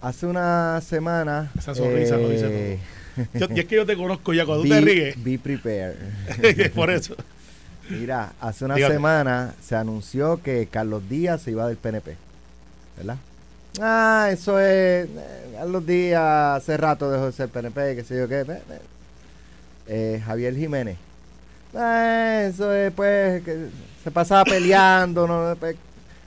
[0.00, 1.50] Hace una semana...
[1.58, 2.78] Esa sonrisa lo dice
[3.40, 3.54] todo.
[3.54, 5.24] y es que yo te conozco ya, cuando tú te ríes...
[5.24, 5.96] Be prepared.
[6.74, 7.16] por eso.
[7.90, 12.16] Mira, hace una semana se anunció que Carlos Díaz se iba del PNP,
[12.96, 13.16] ¿verdad?
[13.80, 15.08] Ah, eso es.
[15.08, 18.44] Eh, Carlos Díaz hace rato dejó de ser PNP, qué sé yo qué.
[19.86, 20.98] Eh, Javier Jiménez.
[21.74, 23.68] Ah, eso es, pues, que
[24.04, 25.56] se pasaba peleando, ¿no?
[25.56, 25.76] Pues,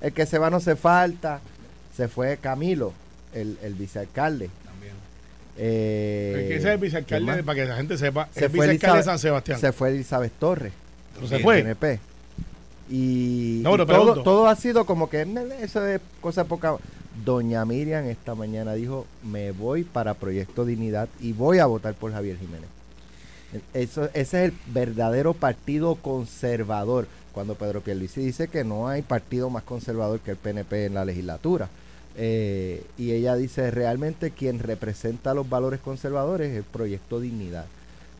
[0.02, 1.39] el que se va no se falta.
[1.95, 2.93] Se fue Camilo,
[3.34, 4.50] el, el vicealcalde.
[4.65, 4.93] También.
[5.58, 9.60] Eh, es el vicealcalde, para que la gente sepa, se el vicealcalde de San Sebastián.
[9.60, 10.74] Se fue Elizabeth Torres
[11.28, 11.76] se fue.
[12.89, 15.26] Y, todo, todo, ha sido como que
[15.62, 16.78] eso es cosa poca.
[17.26, 22.12] Doña Miriam esta mañana dijo, me voy para Proyecto Dignidad y voy a votar por
[22.12, 22.69] Javier Jiménez.
[23.74, 27.08] Eso, ese es el verdadero partido conservador.
[27.34, 31.06] Cuando Pedro Pierluisi dice que no hay partido más conservador que el PNP en la
[31.06, 31.69] legislatura.
[32.17, 37.65] Eh, y ella dice, realmente quien representa los valores conservadores es el Proyecto Dignidad.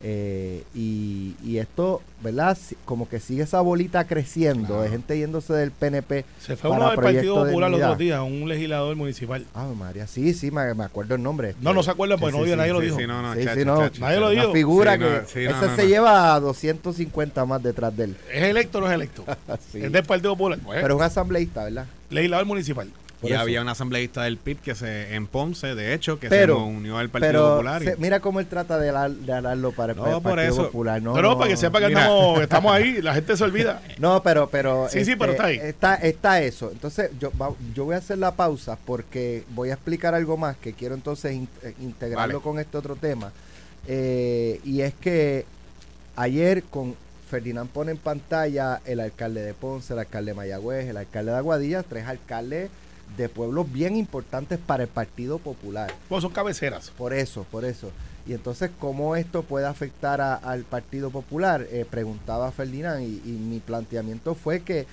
[0.04, 2.58] Eh, y, y esto, ¿verdad?
[2.86, 4.82] Como que sigue esa bolita creciendo Claro.
[4.82, 6.26] de gente yéndose del PNP.
[6.40, 9.46] Se fue para uno del Partido Popular los otros días, un legislador municipal.
[9.54, 11.54] Ah, María, sí, sí, me, me acuerdo el nombre.
[11.62, 12.98] No, no se acuerda porque Sí, no sí, nadie lo dijo.
[12.98, 13.78] sí, no, no, Sí, chacho, sí, no.
[13.80, 14.44] chacho, Nadie lo dijo.
[14.46, 15.22] Una figura Sí, no, que no,
[15.58, 15.88] ese no, se no.
[15.90, 18.18] lleva a 250 más detrás de él.
[18.34, 19.24] ¿Es electo o no es electo?
[19.72, 19.82] Sí.
[19.84, 20.58] Es del Partido Popular.
[20.64, 21.86] Pues, Pero un asambleísta, ¿verdad?
[22.10, 22.90] legislador municipal.
[23.22, 23.42] Por y eso.
[23.44, 26.98] había un asambleísta del PIB que se en Ponce, de hecho, que Pero- se unió
[26.98, 27.82] al Partido Pero Popular.
[27.84, 30.64] y- se- mira cómo él trata de, alarlo para el No, Partido eso.
[30.66, 31.02] Popular.
[31.04, 33.80] No, No, no, para que sepa que estamos, estamos ahí, la gente se olvida.
[34.00, 34.88] No, pero, pero.
[34.88, 35.58] este, Sí, sí, pero está ahí.
[35.62, 36.72] Está, está eso.
[36.72, 40.58] Entonces, yo, va- yo voy a hacer la pausa porque voy a explicar algo más
[40.58, 42.44] que quiero entonces in- eh, integrarlo Vale.
[42.44, 43.32] con este otro tema.
[43.88, 45.46] Eh, y es que
[46.16, 46.96] ayer con
[47.30, 51.38] Ferdinand pone en pantalla el alcalde de Ponce, el alcalde de Mayagüez, el alcalde de
[51.38, 52.70] Aguadilla, tres alcaldes
[53.18, 55.94] de pueblos bien importantes para el Partido Popular.
[56.10, 56.90] Pues son cabeceras.
[56.92, 57.92] Por eso, por eso.
[58.28, 61.66] Y entonces, ¿cómo esto puede afectar a- al Partido Popular?
[61.72, 64.86] Eh, preguntaba Ferdinand y, y mi planteamiento fue que,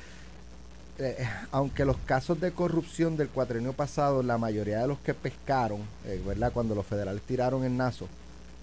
[0.98, 5.80] eh, aunque los casos de corrupción del cuatrenio pasado, la mayoría de los que pescaron,
[6.06, 6.50] eh, ¿verdad?
[6.52, 8.08] Cuando los federales tiraron el nazo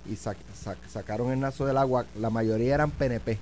[0.10, 3.38] y sac- sac- sacaron el nazo del agua, la mayoría eran PNP.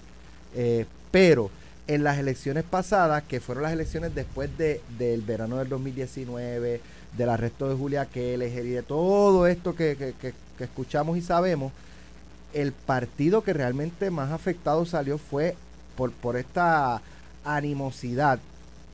[1.12, 1.50] Pero
[1.88, 6.82] en las elecciones pasadas, que fueron las elecciones después de, del verano del 2019,
[7.18, 11.22] del arresto de Julia Keller y de todo esto que, que- que- que escuchamos y
[11.22, 11.72] sabemos,
[12.54, 15.56] el partido que realmente más afectado salió fue
[15.98, 17.02] por, por esta
[17.44, 18.40] animosidad,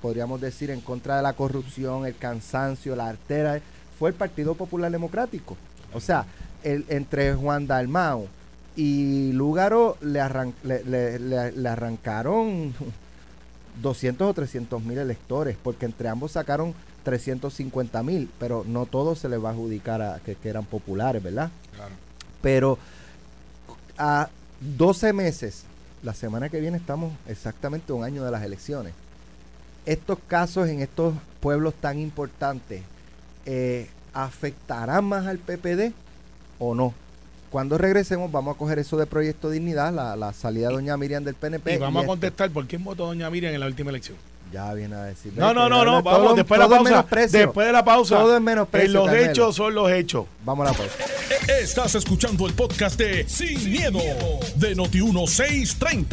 [0.01, 3.59] podríamos decir, en contra de la corrupción, el cansancio, la artera,
[3.99, 5.57] fue el Partido Popular Democrático.
[5.93, 6.25] O sea,
[6.63, 8.27] el, entre Juan Dalmao
[8.75, 12.73] y Lúgaro le, arran- le, le- le- le arrancaron
[13.81, 19.29] 200 o 300 mil electores, porque entre ambos sacaron 350 mil, pero no todos se
[19.29, 21.49] les va a adjudicar a que, que eran populares, ¿verdad?
[21.75, 21.91] Claro.
[22.41, 22.77] Pero
[23.97, 24.29] a
[24.77, 25.63] 12 meses,
[26.03, 28.93] la semana que viene estamos exactamente un año de las elecciones.
[29.85, 32.83] Estos casos en estos pueblos tan importantes,
[33.45, 35.93] eh, ¿afectarán más al PPD
[36.59, 36.93] o no?
[37.49, 41.23] Cuando regresemos vamos a coger eso de Proyecto Dignidad, la, la salida de Doña Miriam
[41.23, 41.75] del PNP.
[41.75, 42.11] Y vamos a esto.
[42.11, 44.17] contestar por quién votó Doña Miriam en la última elección.
[44.51, 45.31] Ya viene a decir.
[45.35, 47.27] No, no, no, no, todo- después de todo la pausa.
[47.27, 48.17] Después de la pausa.
[48.17, 49.31] Todo es menosprecio, En los Carmelo.
[49.31, 50.25] hechos son los hechos.
[50.43, 50.93] Vamos a la pausa.
[51.61, 53.99] Estás escuchando el podcast de Sin, miedo,
[54.55, 56.09] de Noti1630.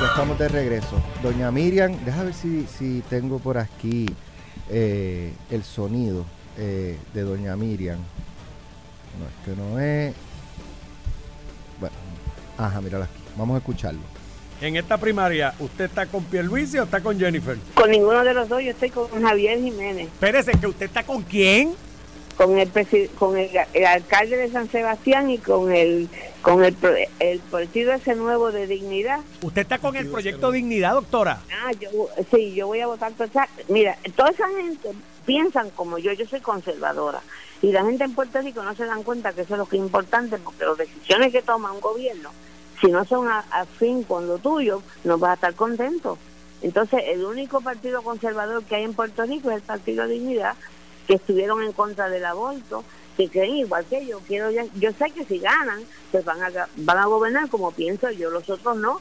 [0.00, 1.02] Ya estamos de regreso.
[1.22, 4.06] Doña Miriam, déjame ver si, si tengo por aquí
[4.70, 6.24] eh, el sonido
[6.56, 7.98] eh, de Doña Miriam.
[9.20, 10.14] No, es que no es.
[11.78, 11.94] Bueno,
[12.56, 13.14] ajá, mírala aquí.
[13.36, 14.00] Vamos a escucharlo.
[14.60, 17.56] En esta primaria, ¿usted está con Pierluisi o está con Jennifer?
[17.74, 21.22] Con ninguno de los dos, yo estoy con Javier Jiménez, Espérese, que usted está con
[21.22, 21.74] quién?
[22.36, 22.70] con el
[23.18, 26.08] con el, el alcalde de San Sebastián y con el
[26.40, 26.74] con el,
[27.18, 29.20] el partido ese nuevo de dignidad.
[29.42, 31.42] ¿Usted está con el proyecto Dignidad, doctora?
[31.52, 31.90] Ah, yo
[32.34, 33.46] sí, yo voy a votar por esa.
[33.68, 34.88] Mira, toda esa gente
[35.26, 37.20] piensan como yo, yo soy conservadora.
[37.62, 39.76] Y la gente en Puerto Rico no se dan cuenta que eso es lo que
[39.76, 42.30] es importante, porque las decisiones que toma un gobierno,
[42.80, 46.16] si no son a, a fin con lo tuyo, no vas a estar contento.
[46.62, 50.54] Entonces, el único partido conservador que hay en Puerto Rico es el Partido Dignidad,
[51.06, 52.82] que estuvieron en contra del aborto,
[53.16, 54.20] que creen igual que yo.
[54.20, 58.10] Quiero ya- yo sé que si ganan, pues van a, van a gobernar como pienso
[58.10, 59.00] yo, los otros no.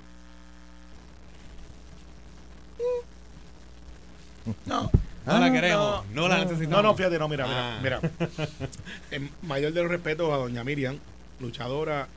[4.66, 4.90] No.
[5.34, 6.70] No la queremos, no, la necesitamos.
[6.70, 7.80] No, no, fíjate, no, mira, mira, Ah.
[7.82, 8.00] mira.
[9.12, 10.98] En mayor de los respetos a doña Miriam,
[11.40, 12.08] luchadora.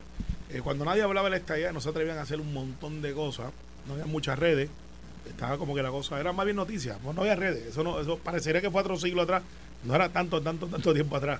[0.49, 3.13] eh, cuando nadie hablaba de la estadía, no se atrevían a hacer un montón de
[3.13, 3.51] cosas.
[3.87, 4.69] No había muchas redes.
[5.27, 6.97] Estaba como que la cosa era más bien noticias.
[7.01, 7.65] No, no había redes.
[7.67, 9.41] Eso no, eso parecería que fue otro siglo atrás.
[9.83, 11.39] No era tanto, tanto, tanto tiempo atrás.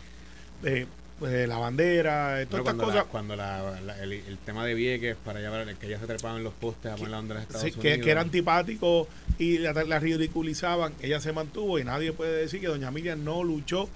[0.64, 0.88] Eh,
[1.20, 3.06] pues, la bandera, eh, Pero todas estas cosas.
[3.12, 6.44] cuando la- la- el, el tema de Vieques para llevar que ya se trepaban en
[6.44, 8.06] los postes a poner la de Estados Sí, que, Unidos.
[8.06, 9.08] que era antipático
[9.40, 13.44] y la, la ridiculizaban, ella se mantuvo y nadie puede decir que doña Miriam no
[13.44, 13.88] luchó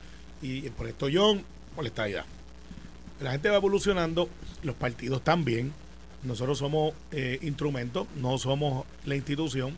[0.42, 1.44] y, por esto John,
[1.76, 2.26] por la estadidad.
[3.22, 4.30] La gente va evolucionando,
[4.64, 5.74] los partidos también,
[6.24, 9.76] nosotros somos eh, instrumentos, no somos la institución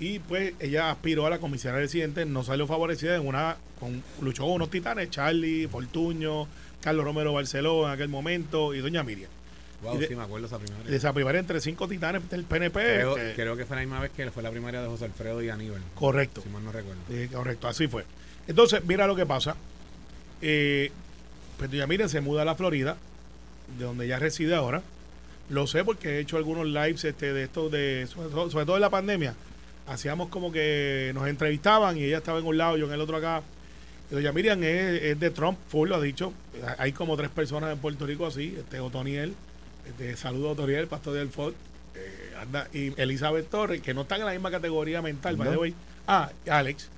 [0.00, 4.44] y pues ella aspiró a la comisaría residente, no salió favorecida en una, con, luchó
[4.44, 6.46] con unos titanes, Charlie, Fortuño,
[6.80, 9.30] Carlos Romero Barceló en aquel momento y doña Miriam.
[9.82, 10.90] Wow, de- sí, me acuerdo esa primaria.
[10.90, 12.80] De esa primaria entre cinco titanes del PNP.
[12.80, 15.42] creo, este, creo que fue la misma vez que fue la primaria de José Alfredo
[15.42, 15.80] y Aníbal.
[15.94, 16.40] correcto.
[16.42, 17.00] Si mal no recuerdo.
[17.10, 18.04] Eh, correcto, así fue.
[18.48, 19.54] Entonces, mira lo que pasa.
[20.42, 20.90] Eh,
[21.58, 22.96] pues doña Miriam se muda a la Florida,
[23.78, 24.82] de donde ella reside ahora.
[25.50, 28.76] Lo sé porque he hecho algunos lives este, de estos, de, sobre, todo, sobre todo
[28.76, 29.34] en la pandemia.
[29.86, 33.16] Hacíamos como que nos entrevistaban y ella estaba en un lado, yo en el otro
[33.16, 33.42] acá.
[34.10, 36.32] Doña Miriam es, es de Trump, full, lo ha dicho.
[36.78, 39.34] Hay como tres personas en Puerto Rico así, este Otoniel,
[39.86, 41.52] este, saludo a Otoniel, pastor del Ford,
[41.94, 45.44] eh, anda, y Elizabeth Torres, que no están en la misma categoría mental, No.
[45.50, 45.74] the way.
[46.06, 46.88] Ah, Alex.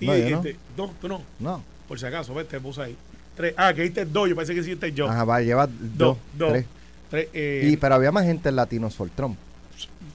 [0.00, 0.36] Y, No, yo no.
[0.38, 1.62] este, no, tú no, No.
[1.88, 2.96] por si acaso, ves, te puse ahí.
[3.36, 3.54] Tres.
[3.56, 5.08] Ah, que diste dos, yo pensé que hiciste yo.
[5.08, 6.52] Ajá, va, lleva dos, dos, dos.
[6.52, 6.64] tres.
[7.10, 9.38] Tres, eh, Y, pero había más gente en Latinos for Trump.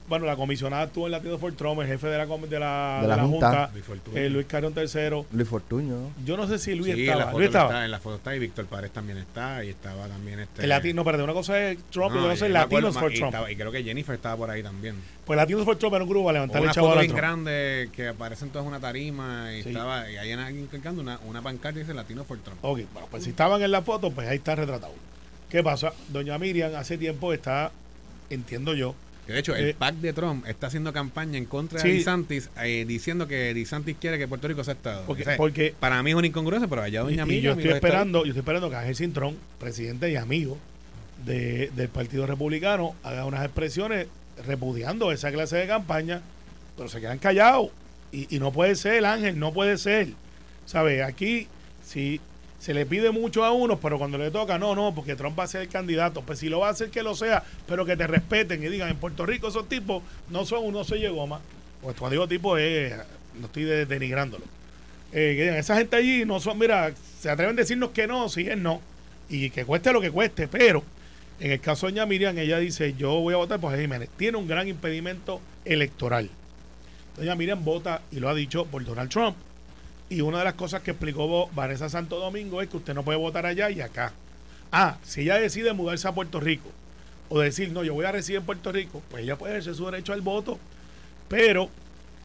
[0.07, 3.07] Bueno, la comisionada estuvo en Latino for Trump, el jefe de la, de la, De
[3.07, 3.71] la de la Junta.
[4.13, 5.25] Eh, Luis Carrión III.
[5.31, 5.95] Luis Fortuño.
[5.95, 6.11] ¿no?
[6.25, 7.19] Yo no sé si Luis Sí, en estaba.
[7.19, 7.65] la foto Luis estaba.
[7.69, 10.69] está, en la foto está y Víctor Párez también está y estaba también este El
[10.69, 13.15] latino, perdón, una cosa es Trump y No, otra cosa y es Latinos for y
[13.15, 13.33] Trump.
[13.33, 14.95] estaba- y creo que Jennifer estaba por ahí también.
[15.25, 17.11] Pues Latinos for Trump era un grupo para levantar el una chavo foto a bien
[17.11, 17.21] Trump.
[17.21, 19.69] grande que aparecen todas en una tarima y Sí.
[19.69, 22.59] estaba y hay alguien clicando una, una pancarta y dice Latino for Trump.
[22.63, 24.93] Ok, bueno, pues si estaban en la foto, pues ahí está retratado.
[25.49, 25.93] ¿Qué pasa?
[26.09, 27.71] Doña Miriam hace tiempo está,
[28.29, 28.95] entiendo yo,
[29.31, 31.87] Que de hecho, Eh, el PAC de Trump está haciendo campaña en contra Sí.
[31.87, 35.03] de DeSantis eh, diciendo que DeSantis quiere que Puerto Rico sea Estado.
[35.07, 37.61] porque, O sea, porque para mí es una incongruencia, pero allá doña y Miriam yo
[37.61, 40.57] estoy esperando, yo estoy esperando que Ángel Cintrón, presidente y amigo
[41.25, 44.07] de- del Partido Republicano, haga unas expresiones
[44.47, 46.21] repudiando esa clase de campaña,
[46.77, 47.69] pero se quedan callados.
[48.11, 50.09] Y, y no puede ser, Ángel, no puede ser.
[50.65, 51.01] ¿Sabes?
[51.03, 51.47] Aquí,
[51.85, 52.19] si
[52.61, 55.45] se le pide mucho a unos, pero cuando le toca, no, no, porque Trump va
[55.45, 56.21] a ser el candidato.
[56.21, 58.89] Pues si lo va a hacer, que lo sea, pero que te respeten y digan,
[58.89, 61.41] en Puerto Rico esos tipos no son uno se llegó más.
[61.81, 62.93] Pues cuando digo tipo, es,
[63.39, 64.45] no estoy de- denigrándolo.
[65.11, 68.29] Eh, que digan, esa gente allí no son, mira, se atreven a decirnos que no,
[68.29, 68.79] si es no.
[69.27, 70.83] Y que cueste lo que cueste, pero
[71.39, 74.09] en el caso de doña Miriam, ella dice, yo voy a votar por Jiménez.
[74.17, 76.29] Tiene un gran impedimento electoral.
[77.17, 79.35] Doña Miriam vota, y lo ha dicho, por Donald Trump.
[80.11, 83.17] Y una de las cosas que explicó Vanessa Santo Domingo es que usted no puede
[83.17, 84.11] votar allá y acá.
[84.69, 86.67] Ah, si ella decide mudarse a Puerto Rico
[87.29, 89.85] o decir, no, yo voy a residir en Puerto Rico, pues ella puede ejercer su
[89.85, 90.59] derecho al voto.
[91.29, 91.69] Pero,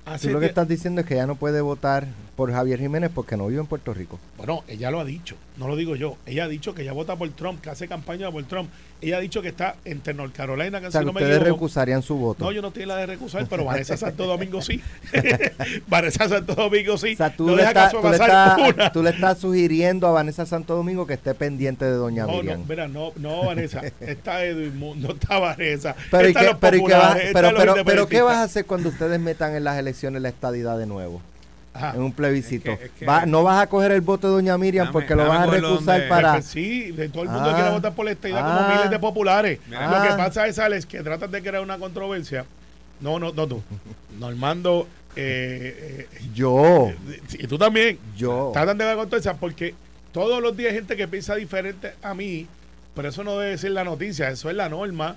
[0.04, 3.12] hace Tú lo que estás diciendo es que ella no puede votar por Javier Jiménez
[3.14, 4.18] porque no vive en Puerto Rico.
[4.36, 6.16] Bueno, ella lo ha dicho, no lo digo yo.
[6.26, 8.70] Ella ha dicho que ella vota por Trump, que hace campaña por Trump.
[9.00, 11.20] Ella ha dicho que está entre North Carolina, que O sea, si que no me
[11.20, 11.54] ustedes equivoco.
[11.56, 12.44] recusarían su voto.
[12.44, 14.80] No, yo no estoy la de recusar, pero Vanessa Santo Domingo sí.
[15.86, 17.12] Vanessa Santo Domingo sí.
[17.14, 18.92] o sea, tú, no le caso tú, le estás- una.
[18.92, 22.38] tú le estás sugiriendo a Vanessa Santo Domingo que esté pendiente de Doña No, no,
[22.42, 22.64] Miriam.
[22.68, 23.82] mira, no, no, Vanessa.
[24.00, 25.94] Está Edwin Moon, no está Vanessa.
[26.10, 27.18] pero, ¿y están qué, los pero, ¿y vas-
[27.84, 31.20] pero, ¿qué vas a hacer cuando ustedes metan en las elecciones la estadidad de nuevo?
[31.76, 31.92] Ajá.
[31.94, 32.70] En un plebiscito.
[32.72, 34.92] Es que- es que- Va- no vas a coger el voto de Doña Miriam Dame-
[34.92, 36.32] porque lo vas a recusar para...
[36.34, 37.54] Pues sí, de todo el mundo Ah.
[37.54, 38.72] quiere votar por la estadidad como Ah.
[38.74, 39.58] miles de populares.
[39.68, 40.14] Lo que Ah.
[40.16, 42.44] pasa es, Alex, que tratan de crear una controversia.
[43.00, 43.62] No, no, no tú.
[44.18, 46.90] Normando, eh, eh, Yo,
[47.32, 47.98] y tú también.
[48.16, 48.50] yo.
[48.52, 49.74] Tratan de dar controversia porque
[50.12, 52.46] todos los días hay gente que piensa diferente a mí,
[52.94, 55.16] pero eso no debe ser la noticia, eso es la norma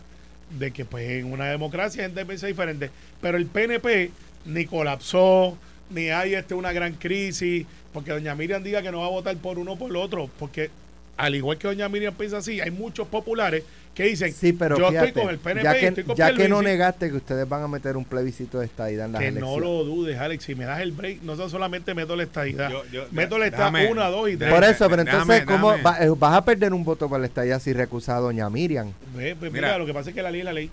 [0.57, 2.91] de que pues en una democracia gente piensa diferente.
[3.21, 4.11] Pero el PNP
[4.45, 5.57] ni colapsó,
[5.89, 9.35] ni hay este una gran crisis, porque doña Miriam diga que no va a votar
[9.37, 10.69] por uno o por el otro, porque
[11.17, 14.87] al igual que doña Miriam piensa así, hay muchos populares que dicen, Sí, pero yo
[14.89, 16.65] fíjate, estoy con el PNP, ya y que, estoy con ya que no Pierluisi".
[16.65, 19.59] negaste que ustedes van a meter un plebiscito de estadidad en las que elecciones.
[19.59, 20.43] no lo dudes, Alex.
[20.45, 22.69] Si me das el break, no son solamente meto la estadidad.
[22.69, 24.53] Yo- yo- meto la estadidad 1, 2 y 3.
[24.53, 25.83] Por eso, pero entonces, ¿cómo déjame.
[25.83, 28.93] va- eh, vas a perder un voto para la estadidad si recusas a Doña Miriam?
[29.17, 29.77] Mira, Mira.
[29.77, 30.69] lo que pasa es que la ley es la ley.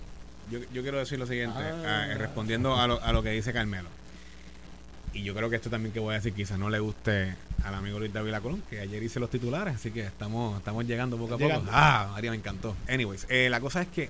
[0.49, 2.05] Yo, yo quiero decir lo siguiente, Ah.
[2.07, 3.89] ah, eh, respondiendo a lo, a lo que dice Carmelo.
[5.13, 7.73] Y yo creo que esto también que voy a decir quizás no le guste al
[7.73, 11.35] amigo Luis David Colón, que ayer hice los titulares, así que estamos, estamos llegando poco
[11.35, 11.63] a poco.
[11.71, 12.75] Ah, María, me encantó.
[12.87, 14.09] Anyways, eh, la cosa es que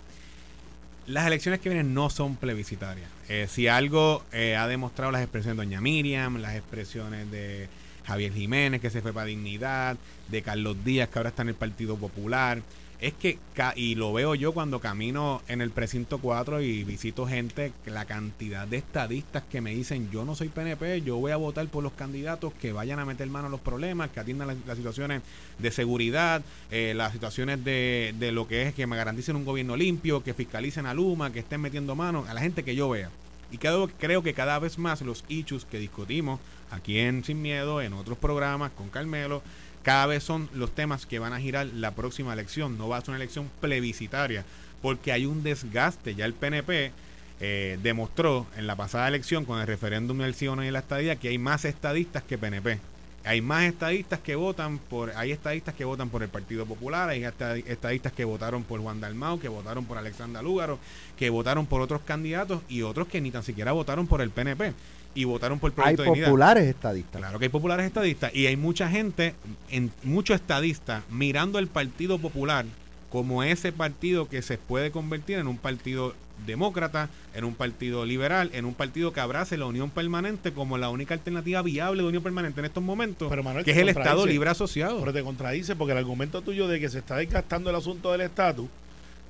[1.07, 3.10] las elecciones que vienen no son plebiscitarias.
[3.29, 7.69] Eh, si algo eh, ha demostrado las expresiones de Doña Miriam, las expresiones de
[8.05, 11.55] Javier Jiménez, que se fue para Dignidad, de Carlos Díaz, que ahora está en el
[11.55, 12.62] Partido Popular,
[12.99, 13.38] es que,
[13.75, 18.67] y lo veo yo cuando camino en el precinto 4 y visito gente, la cantidad
[18.67, 21.93] de estadistas que me dicen, yo no soy PNP, yo voy a votar por los
[21.93, 25.21] candidatos que vayan a meter mano a los problemas, que atiendan las, las situaciones
[25.60, 29.75] de seguridad, eh, las situaciones de, de lo que es que me garanticen un gobierno
[29.75, 33.12] limpio, que fiscalicen a Luma, que estén metiendo mano, a la gente que yo vea.
[33.51, 36.39] Y creo, creo que cada vez más los issues que discutimos
[36.71, 39.41] aquí en Sin Miedo, en otros programas con Carmelo,
[39.88, 42.78] cada vez son los temas que van a girar la próxima elección.
[42.78, 44.43] No va a ser una elección plebiscitaria,
[44.82, 46.13] porque hay un desgaste.
[46.13, 46.91] Ya el PNP
[47.39, 51.15] eh, demostró en la pasada elección con el referéndum del sí o y la estadía
[51.15, 52.82] que hay más estadistas que PNP.
[53.23, 57.23] Hay más estadistas que votan por, hay estadistas que votan por el Partido Popular, hay
[57.23, 60.80] esta- estadistas que votaron por Juan Dalmau, que votaron por Alexandra Lúgaro,
[61.17, 64.73] que votaron por otros candidatos y otros que ni tan siquiera votaron por el PNP
[65.17, 66.27] y votaron por el Hay Proyecto de Dignidad.
[66.27, 67.19] populares estadistas.
[67.19, 69.34] Claro que hay populares estadistas y hay mucha gente,
[69.71, 72.65] en, muchos estadistas, mirando el Partido Popular
[73.10, 76.13] como ese partido que se puede convertir en un partido
[76.45, 80.89] demócrata, en un partido liberal, en un partido que abrace la unión permanente como la
[80.89, 84.23] única alternativa viable de unión permanente en estos momentos, Pero, Manuel, que es el Estado
[84.27, 84.99] libre asociado.
[84.99, 88.21] Pero te contradice porque el argumento tuyo de que se está desgastando el asunto del
[88.21, 88.67] estatus,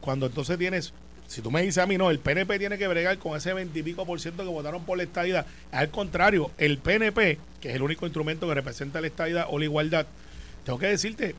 [0.01, 0.91] cuando entonces tienes,
[1.27, 4.05] si tú me dices a mí, no, el PNP tiene que bregar con ese veintipico
[4.05, 5.45] por ciento que votaron por la estadidad.
[5.71, 9.65] Al contrario, el PNP, que es el único instrumento que representa la estadidad o la
[9.65, 10.07] igualdad,
[10.63, 11.35] tengo que decirte,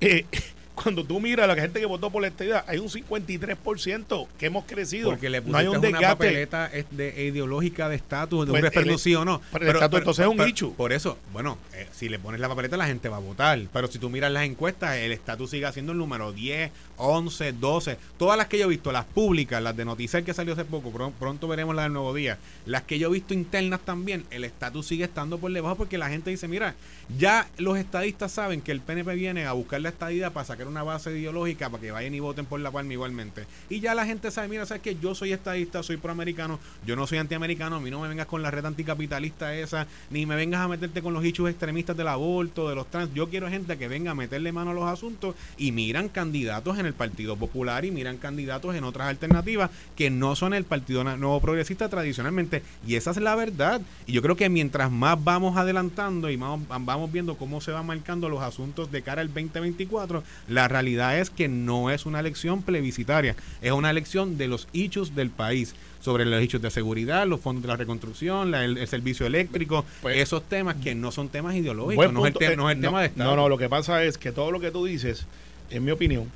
[0.00, 0.26] eh,
[0.74, 4.46] cuando tú miras a la gente que votó por la estadidad, hay un 53% que
[4.46, 5.10] hemos crecido.
[5.10, 6.06] Porque le no hay un una desgaste.
[6.08, 9.40] papeleta de, ideológica de estatus, de Pues un referéndum el- sí o no.
[9.52, 10.74] pero el estatus entonces es un issue.
[10.74, 13.60] Por eso, bueno, eh, si le pones la papeleta la gente va a votar.
[13.72, 17.98] Pero si tú miras las encuestas, el estatus sigue siendo el número 10, 11, 12.
[18.18, 20.90] Todas las que yo he visto, las públicas, las de Noticel que salió hace poco,
[20.92, 22.38] pron- pronto veremos las del Nuevo Día.
[22.66, 26.08] Las que yo he visto internas también, el estatus sigue estando por debajo porque la
[26.08, 26.74] gente dice, mira,
[27.18, 30.82] ya los estadistas saben que el PNP viene a buscar la estadidad para sacar una
[30.82, 33.46] base ideológica para que vayan y voten por la palma igualmente.
[33.68, 37.06] Y ya la gente sabe, mira, sabes que yo soy estadista, soy proamericano, yo no
[37.06, 40.60] soy antiamericano, a mí no me vengas con la red anticapitalista esa, ni me vengas
[40.60, 43.12] a meterte con los hechos extremistas del aborto, de los trans.
[43.14, 46.86] Yo quiero gente que venga a meterle mano a los asuntos y miran candidatos en
[46.86, 51.40] el Partido Popular y miran candidatos en otras alternativas que no son el Partido Nuevo
[51.40, 52.62] Progresista tradicionalmente.
[52.86, 53.80] Y esa es la verdad.
[54.06, 57.86] Y yo creo que mientras más vamos adelantando y más vamos viendo cómo se van
[57.86, 60.22] marcando los asuntos de cara al 2024,
[60.52, 65.14] la realidad es que no es una elección plebiscitaria, es una elección de los hechos
[65.14, 68.88] del país sobre los hechos de seguridad, los fondos de la reconstrucción, la- el, el
[68.88, 72.68] servicio eléctrico, Pues- esos temas que no son temas ideológicos, no es el, Eh, no
[72.70, 73.30] es el tema de Estado.
[73.30, 75.26] No, no, lo que pasa es que todo lo que tú dices,
[75.70, 76.30] en mi opinión,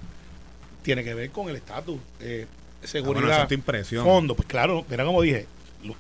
[0.83, 4.05] tiene que ver con el estatus, eh, Ah, bueno, seguridad, tu impresión.
[4.05, 4.37] fondo.
[4.37, 5.47] Pues claro, mira como dije,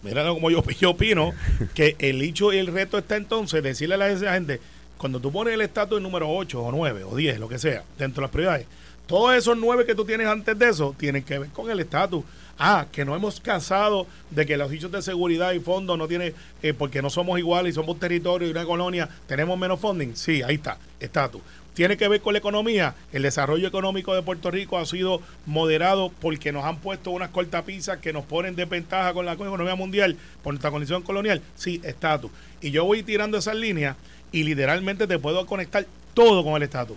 [0.04, 1.32] mira como yo, yo opino,
[1.74, 4.60] que el hecho y el reto está entonces decirle a la esa gente,
[4.98, 8.20] cuando tú pones el estatus número 8 o 9 o 10, lo que sea, dentro
[8.20, 8.66] de las prioridades,
[9.06, 12.24] todos esos 9 que tú tienes antes de eso tienen que ver con el estatus.
[12.58, 16.34] Ah, que no hemos cansado de que los hechos de seguridad y fondos no tienen,
[16.62, 20.16] eh, porque no somos iguales y somos territorio y una colonia, tenemos menos funding.
[20.16, 21.42] Sí, ahí está, estatus.
[21.74, 22.94] Tiene que ver con la economía.
[23.12, 27.98] El desarrollo económico de Puerto Rico ha sido moderado porque nos han puesto unas cortapisas
[27.98, 31.42] que nos ponen desventaja con la economía mundial por nuestra condición colonial.
[31.54, 32.30] Sí, estatus.
[32.62, 33.96] Y yo voy tirando esas líneas
[34.36, 36.96] y literalmente te puedo conectar todo con el estatus.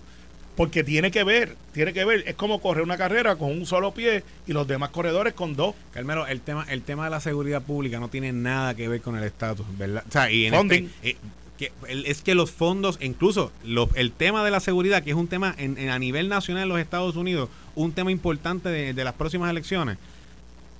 [0.56, 2.22] Porque tiene que ver, tiene que ver.
[2.26, 5.74] Es como correr una carrera con un solo pie y los demás corredores con dos.
[5.94, 9.16] Carmelo, el tema, el tema de la seguridad pública no tiene nada que ver con
[9.16, 10.04] el estatus, ¿verdad?
[10.06, 10.90] O sea, y en Funding.
[11.02, 11.16] este- eh,
[11.56, 13.52] que es que los fondos, incluso
[13.94, 16.68] el tema de la seguridad, que es un tema en, en- a nivel nacional en
[16.70, 19.96] los Estados Unidos, un tema importante de, de las próximas elecciones.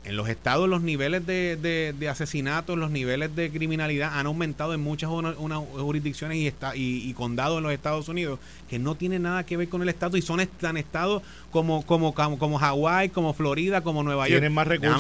[0.03, 4.73] En los estados los niveles de, de- de asesinatos, los niveles de criminalidad han aumentado
[4.73, 8.39] en muchas una- una- jurisdicciones y, esta- y, y condados en los Estados Unidos
[8.71, 12.15] que no tienen nada que ver con el estatus y son tan estados como como
[12.15, 14.41] como, como Hawái, como Florida, como Nueva York.
[14.41, 14.95] Tienen más recursos.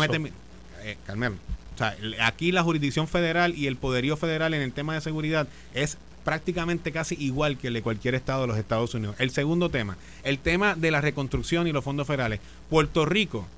[0.83, 0.97] eh,
[1.75, 5.49] o sea, aquí la jurisdicción federal y el poderío federal en el tema de seguridad
[5.73, 9.17] es prácticamente casi igual que el de cualquier estado de los Estados Unidos.
[9.19, 12.41] El segundo tema, el tema de la reconstrucción y los fondos federales.
[12.69, 13.49] Puerto Rico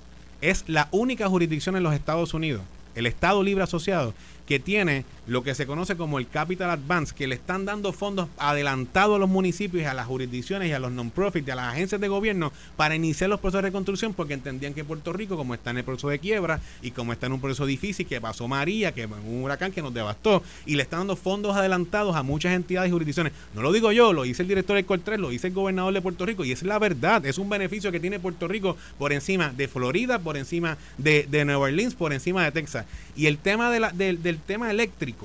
[0.43, 2.63] es la única jurisdicción en los Estados Unidos,
[2.95, 4.13] el Estado Libre Asociado,
[4.45, 8.29] que tiene lo que se conoce como el Capital Advance, que le están dando fondos
[8.39, 12.09] adelantados a los municipios a las jurisdicciones y a los non-profit a las agencias de
[12.09, 15.79] gobierno para iniciar los procesos de reconstrucción porque entendían que Puerto Rico, como está en
[15.79, 19.07] el proceso de quiebra y como está en un proceso difícil, que pasó María, que
[19.07, 22.93] un huracán que nos devastó, y le están dando fondos adelantados a muchas entidades y
[22.93, 23.33] jurisdicciones.
[23.55, 26.01] No lo digo yo, lo dice el director del Cortés, lo dice el gobernador de
[26.01, 29.51] Puerto Rico, y es la verdad, es un beneficio que tiene Puerto Rico por encima
[29.57, 32.87] de Florida, por encima de, de Nueva Orleans, por encima de Texas.
[33.15, 35.22] Y el tema de la, del- del tema eléctrico,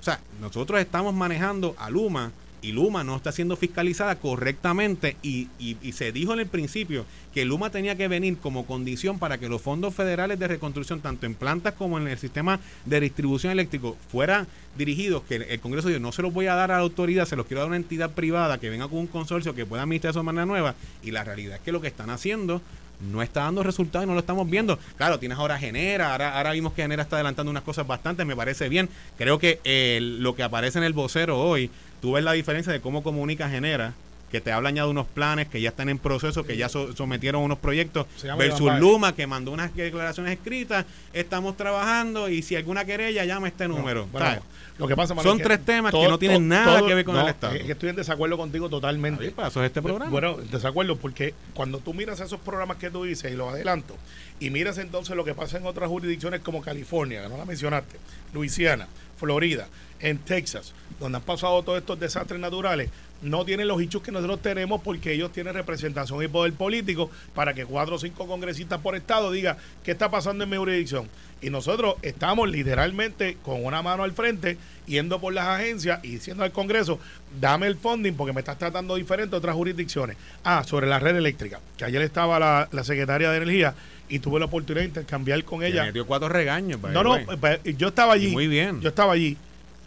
[0.00, 2.32] o sea, nosotros estamos manejando a Luma
[2.62, 7.06] y Luma no está siendo fiscalizada correctamente y, y- y se dijo en el principio
[7.32, 11.24] que Luma tenía que venir como condición para que los fondos federales de reconstrucción, tanto
[11.24, 16.00] en plantas como en el sistema de distribución eléctrico, fueran dirigidos, que el Congreso dijo,
[16.00, 17.76] no se los voy a dar a la autoridad, se los quiero dar a una
[17.76, 20.74] entidad privada que venga con un consorcio que pueda administrar eso de manera nueva.
[21.02, 22.60] Y la realidad es que lo que están haciendo
[23.00, 24.78] no está dando resultados y no lo estamos viendo.
[24.96, 28.36] Claro, tienes ahora Genera, ahora, ahora vimos que Genera está adelantando unas cosas bastante, me
[28.36, 28.88] parece bien.
[29.18, 32.80] Creo que eh, lo que aparece en el vocero hoy, tú ves la diferencia de
[32.80, 33.94] cómo comunica Genera,
[34.30, 36.94] que te hablan ya de unos planes que ya están en proceso, que ya so-
[36.94, 38.06] sometieron unos proyectos,
[38.38, 38.70] versus.
[38.78, 44.06] Luma, que mandó unas declaraciones escritas, estamos trabajando y si alguna querella, llama este número.
[44.12, 44.42] Bueno, ¿sabes?
[44.78, 47.16] lo que pasa, Manuel, Son es tres temas que no tienen nada que ver con
[47.16, 47.54] el Estado.
[47.54, 49.24] Es que estoy en desacuerdo contigo totalmente.
[49.24, 50.10] Ahí pasó este programa.
[50.10, 53.96] Bueno, en desacuerdo porque cuando tú miras esos programas que tú dices y los adelanto,
[54.38, 57.98] y miras entonces lo que pasa en otras jurisdicciones como California, que no la mencionaste,
[58.32, 58.86] Luisiana,
[59.18, 59.66] Florida,
[60.00, 62.88] en Texas, donde han pasado todos estos desastres naturales,
[63.22, 67.54] no tienen los hechos que nosotros tenemos porque ellos tienen representación y poder político para
[67.54, 71.08] que cuatro o cinco congresistas por estado digan qué está pasando en mi jurisdicción.
[71.42, 76.44] Y nosotros estamos literalmente con una mano al frente, yendo por las agencias y diciendo
[76.44, 76.98] al Congreso,
[77.40, 80.16] dame el funding porque me estás tratando diferente a otras jurisdicciones.
[80.44, 83.74] Ah, sobre la red eléctrica, que ayer estaba la, la secretaria de Energía
[84.10, 85.84] y tuve la oportunidad de intercambiar con ella.
[85.84, 86.80] metió cuatro regaños.
[86.82, 88.28] No, no, pues, yo estaba allí.
[88.28, 88.80] Y muy bien.
[88.80, 89.38] Yo estaba allí.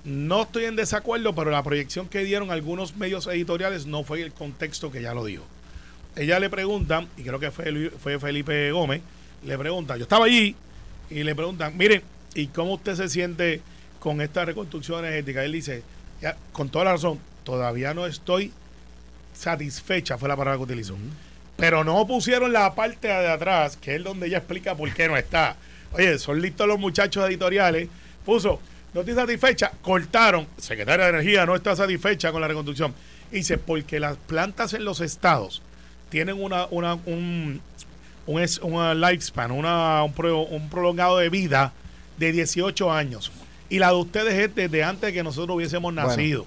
[0.03, 4.33] No estoy en desacuerdo, pero la proyección que dieron algunos medios editoriales no fue el
[4.33, 5.43] contexto que ya lo dijo.
[6.15, 9.01] Ella le preguntan, y creo que fue, fue Felipe Gómez,
[9.43, 10.55] le pregunta, yo estaba allí,
[11.09, 12.01] y le preguntan, miren,
[12.35, 13.61] ¿y cómo usted se siente
[13.99, 15.45] con estas reconstrucciones éticas?
[15.45, 15.83] Él dice,
[16.21, 18.51] "Ya, con toda la razón, todavía no estoy
[19.33, 20.95] satisfecha, fue la palabra que utilizó.
[21.57, 25.17] Pero no pusieron la parte de atrás, que es donde ella explica por qué no
[25.17, 25.55] está.
[25.91, 27.89] Oye, son listos los muchachos editoriales.
[28.25, 28.59] Puso,
[28.93, 30.47] no estoy satisfecha, cortaron.
[30.57, 32.93] Secretaria de Energía no está satisfecha con la reconstrucción.
[33.31, 35.61] Y dice, porque las plantas en los estados
[36.09, 37.61] tienen una, una, un,
[38.27, 41.73] un, lifespan, una, un, pro- un prolongado de vida
[42.17, 43.31] de 18 años.
[43.69, 46.07] Y la de ustedes es desde antes de que nosotros hubiésemos Bueno.
[46.07, 46.45] nacido.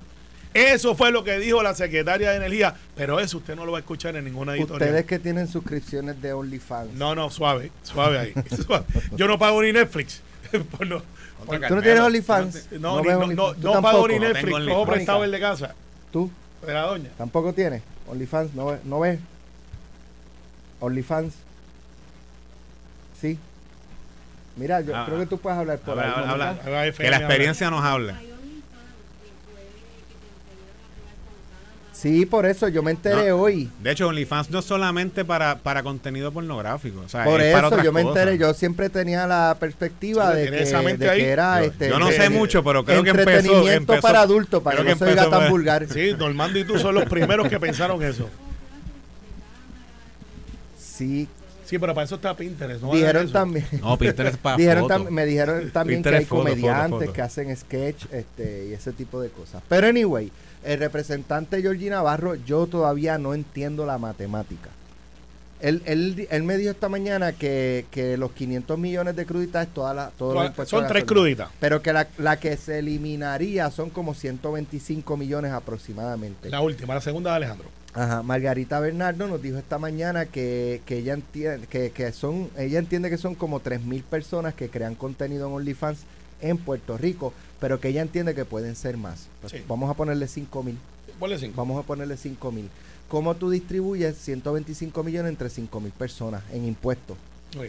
[0.55, 3.79] Eso fue lo que dijo la secretaria de Energía, pero eso usted no lo va
[3.79, 4.89] a escuchar en ninguna editorial.
[4.89, 6.95] Ustedes que tienen suscripciones de OnlyFans.
[6.95, 8.33] No, no, suave, suave ahí.
[8.65, 8.87] suave.
[9.17, 10.23] Yo no pago ni Netflix.
[10.79, 11.03] Por no,
[11.68, 12.72] ¿Tú no tienes OnlyFans?
[12.72, 14.09] no, no, no, ¿Tú no pago tampoco?
[14.09, 14.89] ni No Netflix, tengo cojo OnlyFans.
[14.95, 15.74] prestado el de casa,
[16.12, 16.30] ¿Tú
[16.66, 17.11] de la doña.
[17.18, 18.55] tampoco tienes OnlyFans?
[18.55, 19.20] ¿No, no ves?
[20.80, 21.34] OnlyFans.
[23.20, 23.39] Sí.
[24.57, 26.11] Mira, yo Ah, creo que tú puedes hablar por ahí.
[26.26, 26.93] ¿no?
[26.95, 28.18] Que la experiencia nos habla.
[31.99, 33.37] Sí, por eso yo me enteré No.
[33.39, 33.71] hoy.
[33.83, 37.01] De hecho, OnlyFans no es solamente para, para contenido pornográfico.
[37.01, 38.19] O sea, Por es para eso otras yo me cosas.
[38.23, 41.21] enteré, yo siempre tenía la perspectiva Sí, de, que, esa mente de ahí.
[41.23, 44.21] que era Yo- este yo no de- sé mucho, pero creo que empezó- entretenimiento para
[44.21, 45.87] adultos, para que no se oiga tan vulgar.
[45.89, 48.29] Sí, Normando y tú son los primeros que pensaron eso.
[50.79, 51.29] Sí,
[51.65, 52.81] Sí, pero para eso está Pinterest.
[52.81, 52.93] ¿no?
[52.93, 53.67] Dijeron también.
[53.83, 57.13] No, Pinterest para dijeron tam- me dijeron también que hay foto, foto, comediantes foto.
[57.13, 59.63] que hacen sketch este, y ese tipo de cosas.
[59.69, 60.31] Pero anyway,
[60.67, 64.71] el representante Georgie Navarro, yo todavía no entiendo la matemática.
[65.61, 69.73] Él, él, él me dijo esta mañana que, que los 500 millones de cruditas es
[69.73, 71.49] toda la, todos los impuestos Son tres cruditas.
[71.61, 76.51] Pero que la, la que se eliminaría son como 125 millones aproximadamente.
[76.51, 77.71] La última, la segunda de Alejandro.
[77.95, 82.79] Ajá, Margarita Bernardo nos dijo esta mañana que, que ella entiende que, que son ella
[82.79, 86.01] entiende que son como 3000 personas que crean contenido en OnlyFans
[86.43, 89.29] en Puerto Rico, pero que ella entiende que pueden ser más.
[89.41, 89.59] Pues Sí.
[89.69, 90.79] Vamos a ponerle 5000.
[91.19, 91.55] Ponle cinco.
[91.57, 92.69] Vamos a ponerle 5000.
[93.09, 97.17] ¿Cómo tú distribuyes 125 millones entre 5000 personas en impuestos?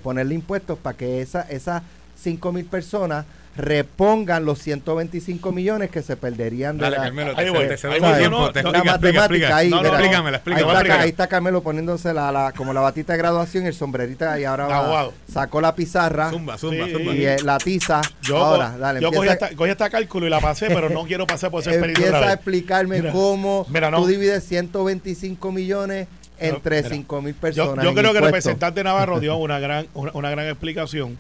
[0.04, 1.84] Ponerle impuestos para que esa esas
[2.20, 3.26] 5000 personas
[3.58, 7.78] repongan los 125 millones que se perderían de Dale, la, Carmelo, Ahí te, voy, te
[7.78, 8.30] cedo el tiempo.
[8.39, 9.55] No, te no, la explica, matemática explica.
[9.58, 9.95] ahí, No, no, mira.
[9.97, 11.01] explícamela, ahí, está, explícala.
[11.03, 14.68] ahí está Carmelo poniéndose la, la- como la batita de graduación, el sombrerita y ahora
[14.68, 16.91] va- sacó la pizarra Zumba, zumba, Sí.
[16.93, 17.14] zumba.
[17.16, 18.01] y eh, la tiza.
[18.22, 21.03] Yo, ahora, dale, yo cogí, empieza, esta, cogí esta cálculo y la pasé, pero no
[21.05, 23.97] quiero pasar por esa experiencia empieza a explicarme Mira, cómo mira, no.
[23.97, 26.08] tú divides 125 millones
[26.39, 27.84] entre mira, 5 mil Yo, personas.
[27.84, 31.18] yo en creo que el representante Navarro dio una gran, una, una gran explicación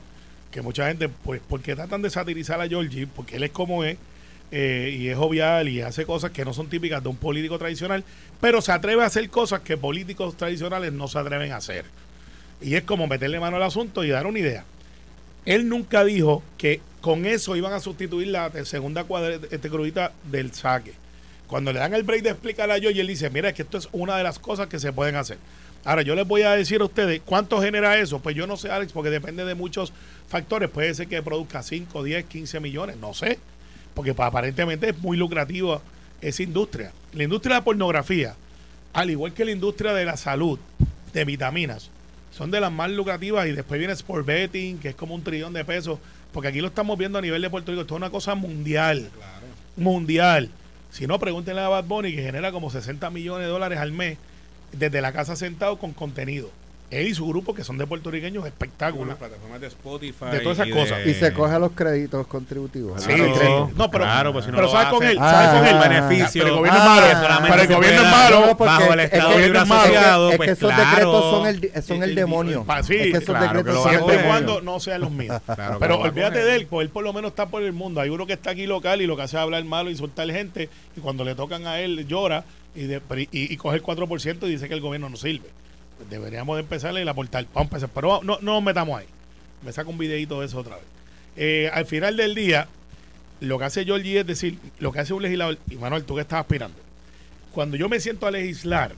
[0.51, 3.97] que mucha gente, pues, porque tratan de satirizar a Georgie, porque él es como es,
[4.49, 8.03] eh, y es jovial y hace cosas que no son típicas de un político tradicional,
[8.39, 11.85] pero se atreve a hacer cosas que políticos tradicionales no se atreven a hacer.
[12.61, 14.63] Y es como meterle mano al asunto y dar una idea.
[15.45, 20.53] Él nunca dijo que con eso iban a sustituir la segunda cuadra, este, crudita del
[20.53, 20.93] saque.
[21.47, 23.77] Cuando le dan el break de explicar a Georgie, él dice, mira, es que esto
[23.77, 25.37] es una de las cosas que se pueden hacer.
[25.83, 28.19] Ahora, yo les voy a decir a ustedes, ¿cuánto genera eso?
[28.19, 29.93] Pues yo no sé, Alex, porque depende de muchos
[30.27, 30.69] factores.
[30.69, 33.39] Puede ser que produzca 5, 10, 15 millones, no sé.
[33.93, 35.81] Porque pues, aparentemente es muy lucrativa
[36.21, 36.91] esa industria.
[37.13, 38.35] La industria de la pornografía,
[38.93, 40.59] al igual que la industria de la salud,
[41.13, 41.89] de vitaminas,
[42.31, 45.53] son de las más lucrativas y después viene Sport Betting, que es como un trillón
[45.53, 45.99] de pesos,
[46.31, 49.09] porque aquí lo estamos viendo a nivel de Puerto Rico, esto es una cosa mundial,
[49.75, 50.49] mundial.
[50.91, 54.17] Si no, pregúntenle a Bad Bunny, que genera como 60 millones de dólares al mes
[54.71, 56.49] desde la casa sentado con contenido.
[56.89, 59.09] Él y su grupo, que son de puertorriqueños, Con espectáculos.
[59.09, 60.27] las plataformas de Spotify.
[60.31, 61.05] De todas esas y cosas.
[61.05, 63.03] Y se coge a los créditos contributivos.
[63.03, 63.35] Sí, ¿verdad?
[63.41, 63.73] sí.
[63.75, 65.17] No, pero- claro, pues si no pero lo ¿sabes con hace- él?
[65.19, 65.75] Ah, ¿Sabes con ah, él?
[65.75, 66.41] ah, beneficio.
[66.43, 67.47] Pero el gobierno Ah, es malo.
[67.49, 68.55] Para el gobierno es dar malo.
[68.55, 69.81] Bajo el es Estado que- Libre es malo.
[69.83, 70.89] Asociado, Es que pues esos claro.
[70.89, 72.65] decretos son el, son el demonio.
[72.83, 75.41] sí, es que esos claro que decretos son siempre y cuando no sean los míos.
[75.45, 77.99] Claro que Pero olvídate de él, pues él por lo menos está por el mundo.
[77.99, 80.69] Hay uno que está aquí local y lo que hace es hablar malo, insultar gente,
[80.95, 82.45] y cuando le tocan a él llora
[82.77, 83.01] y, de-
[83.31, 85.49] y, y coge el 4% y dice que el gobierno no sirve.
[85.97, 87.45] Pues deberíamos de empezarle y aportar.
[87.53, 87.87] Vamos a.
[87.87, 89.07] Pero no, no nos metamos ahí.
[89.63, 90.85] Me saco un videito de eso otra vez.
[91.35, 92.67] Eh, al final del día,
[93.39, 96.21] lo que hace Georgie es decir, lo que hace un legislador, y Manuel, tú que
[96.21, 96.77] estás aspirando,
[97.51, 98.93] cuando yo me siento a legislar,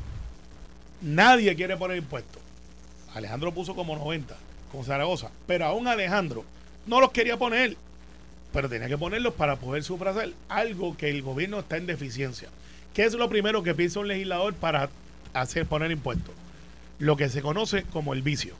[1.01, 2.41] nadie quiere poner impuestos.
[3.13, 4.36] Alejandro puso como 90
[4.71, 6.43] con Zaragoza, pero aún Alejandro
[6.86, 7.75] no los quería poner,
[8.53, 12.49] pero tenía que ponerlos para poder sufragar algo que el gobierno está en deficiencia.
[12.93, 14.89] ¿Qué es lo primero que piensa un legislador para
[15.33, 16.33] hacer poner impuestos?
[16.99, 18.53] Lo que se conoce como el vicio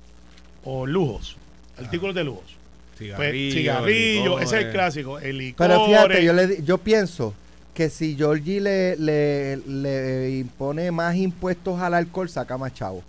[0.64, 1.38] o lujos,
[1.78, 2.44] artículos de lujos.
[2.98, 4.74] Pues, Cigarrillo, cigarrillo, ese es el licores.
[4.74, 5.20] clásico.
[5.20, 7.34] El Pero licor, fíjate, yo, le, di- yo pienso
[7.74, 13.04] que si Georgie le, le, le impone más impuestos al alcohol, saca más chavo.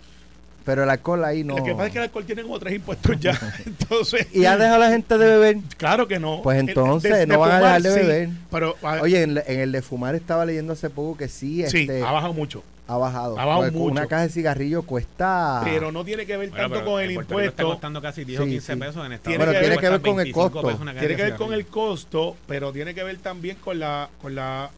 [0.71, 1.57] Pero el alcohol ahí no.
[1.57, 3.37] Lo que pasa es que el alcohol tiene como tres impuestos ya.
[3.65, 5.57] Entonces, Y ha dejado a la gente de beber.
[5.75, 6.41] claro que no.
[6.41, 8.29] Pues El- entonces de- no de van a dejar de sí, beber.
[8.49, 12.01] pero Oye, en, en el de fumar estaba leyendo hace poco que sí, sí, este,
[12.03, 12.63] ha bajado mucho.
[12.87, 13.37] ha bajado.
[13.37, 13.91] ha bajado Porque mucho.
[13.91, 15.59] Una caja de cigarrillo cuesta.
[15.65, 17.65] Pero no tiene que ver Bueno, tanto con el Rico Está impuesto.
[17.67, 18.79] costando casi 10 o Sí, 15 sí.
[18.79, 20.77] pesos en Estados Tiene Bueno, que tiene ver- que ver con el 25 costo.
[20.77, 21.69] Tiene que ver con el cigarrillos.
[21.69, 24.69] costo, pero tiene que ver también con la, con la,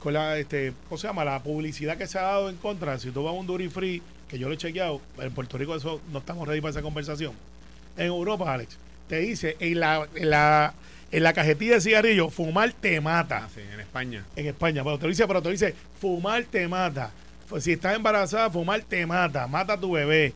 [0.00, 1.24] con la, este, ¿cómo se llama?
[1.24, 2.98] La publicidad que se ha dado en contra.
[2.98, 5.74] Si tú vas a un duty free, que yo lo he chequeado, en Puerto Rico
[5.76, 7.32] eso no estamos ready para esa conversación.
[7.96, 8.76] En Europa, Alex,
[9.08, 10.74] te dice en la, en la,
[11.12, 13.44] en la cajetilla de cigarrillo, fumar te mata.
[13.44, 14.24] Ah, sí, en España.
[14.36, 17.10] En España, pero te lo dice, pero te lo dice, fumar te mata.
[17.48, 20.32] Pues si estás embarazada, fumar te mata, mata a tu bebé.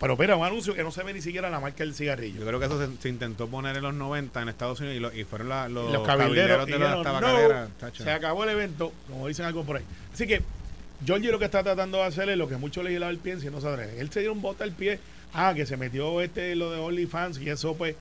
[0.00, 2.40] Pero espera, un anuncio que no se ve ni siquiera la marca del cigarrillo.
[2.40, 5.00] Yo creo que eso se, se intentó poner en los 90 en Estados Unidos y,
[5.00, 6.96] lo- y fueron la- los, los cabilderos, de las.
[7.04, 8.02] "No, chacho".
[8.02, 9.84] se acabó el evento, como dicen algo por ahí.
[10.12, 10.42] Así que
[11.04, 13.58] Georgie lo que está tratando de hacer es lo que muchos legisladores piensan y no
[13.58, 13.98] atreven.
[13.98, 14.98] Él se dio un bote al pie,
[15.32, 17.96] ah, que se metió este lo de OnlyFans y eso pues,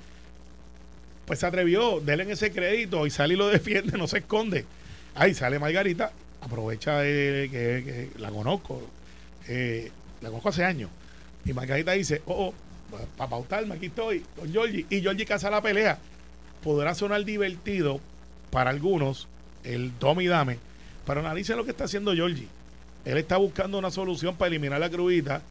[1.25, 4.65] pues se atrevió, denle ese crédito y sale y lo defiende, no se esconde.
[5.15, 8.81] Ahí sale Margarita, aprovecha que, la conozco,
[9.47, 9.91] eh,
[10.21, 10.89] la conozco hace años.
[11.43, 12.53] Y Margarita dice, oh, oh
[13.17, 14.85] para pautarme, aquí estoy, con Georgie.
[14.89, 15.97] Y Georgie caza la pelea.
[16.63, 17.99] Podrá sonar divertido
[18.51, 19.27] para algunos,
[19.63, 20.59] el Tommy Dame,
[21.05, 22.47] pero analicen lo que está haciendo Georgie.
[23.05, 25.41] Él está buscando una solución para eliminar la crudita.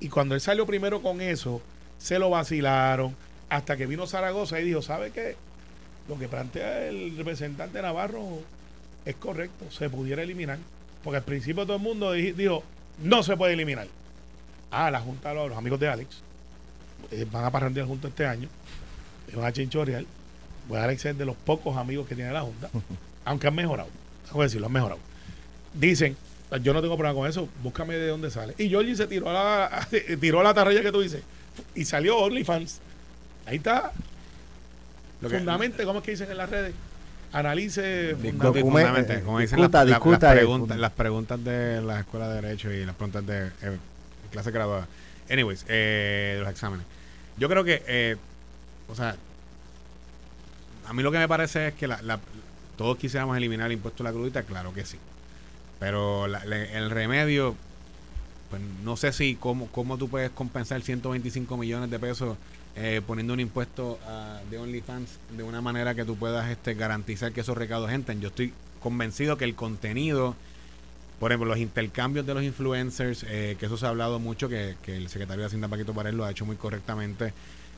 [0.00, 1.60] Y cuando él salió primero con eso,
[1.98, 3.14] se lo vacilaron.
[3.48, 5.36] Hasta que vino Zaragoza y dijo, ¿sabe qué?
[6.08, 8.40] Lo que plantea el representante Navarro
[9.04, 10.58] es correcto, se pudiera eliminar.
[11.04, 12.62] Porque al principio todo el mundo di- dijo,
[13.02, 13.86] no se puede eliminar.
[14.70, 16.22] Ah, la Junta, los, amigos de Alex,
[17.10, 18.48] eh, van a parrandear juntos este año,
[19.34, 20.04] van a chinchorear.
[20.68, 22.70] Pues Alex es de los pocos amigos que tiene la Junta,
[23.24, 23.90] aunque han mejorado.
[24.24, 25.00] Tengo que decirlo, han mejorado.
[25.74, 26.16] Dicen,
[26.58, 28.54] yo no tengo problema con eso, búscame de dónde sale.
[28.58, 29.88] Y Georgie se tiró a la,
[30.20, 31.22] tiró a la tarraya que tú dices,
[31.74, 32.80] y salió OnlyFans.
[33.46, 33.92] Ahí está.
[35.20, 36.74] Lo que- Fundamente, ¿cómo es que dicen en las redes?
[37.32, 38.60] Analice, fundamente.
[38.60, 40.76] Fundamente, como dicen discuta, las, la- discuta las preguntas, funda.
[40.76, 43.78] las preguntas de la escuela de Derecho y las preguntas de eh,
[44.30, 44.86] clase graduada.
[45.30, 46.84] Anyways, eh, de los exámenes.
[47.38, 48.16] Yo creo que, eh,
[48.88, 49.16] o sea,
[50.86, 52.20] a mí lo que me parece es que la, la-
[52.76, 54.98] todos quisiéramos eliminar el impuesto a la crudita, claro que sí.
[55.82, 57.56] Pero la- le- el remedio,
[58.50, 62.36] pues no sé si cómo, cómo tú puedes compensar 125 millones de pesos
[62.76, 67.32] eh, poniendo un impuesto ah, de OnlyFans de una manera que tú puedas este, garantizar
[67.32, 68.20] que esos recaudos entren.
[68.20, 70.36] Yo estoy convencido que el contenido,
[71.18, 74.76] por ejemplo, los intercambios de los influencers, eh, que eso se ha hablado mucho, que,
[74.84, 77.32] que el secretario de Hacienda Paquito Pared lo ha hecho muy correctamente.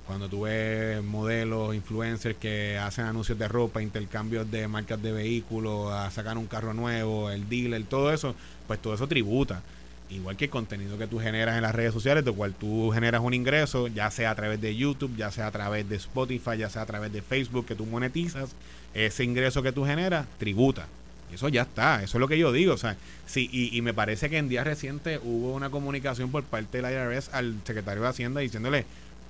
[0.06, 5.92] Cuando tú ves modelos, influencers que hacen anuncios de ropa, intercambios de marcas de vehículos,
[5.92, 8.34] a sacar un carro nuevo, el dealer, todo eso,
[8.66, 9.62] pues todo eso tributa.
[10.10, 13.22] Igual que el contenido que tú generas en las redes sociales, de cual tú generas
[13.22, 16.68] un ingreso, ya sea a través de YouTube, ya sea a través de Spotify, ya
[16.68, 18.50] sea a través de Facebook, que tú monetizas,
[18.92, 20.86] ese ingreso que tú generas, tributa.
[21.32, 22.74] Eso ya está, eso es lo que yo digo.
[22.74, 26.44] O sea, sí, y, y me parece que en días recientes hubo una comunicación por
[26.44, 28.84] parte del IRS al secretario de Hacienda diciéndole,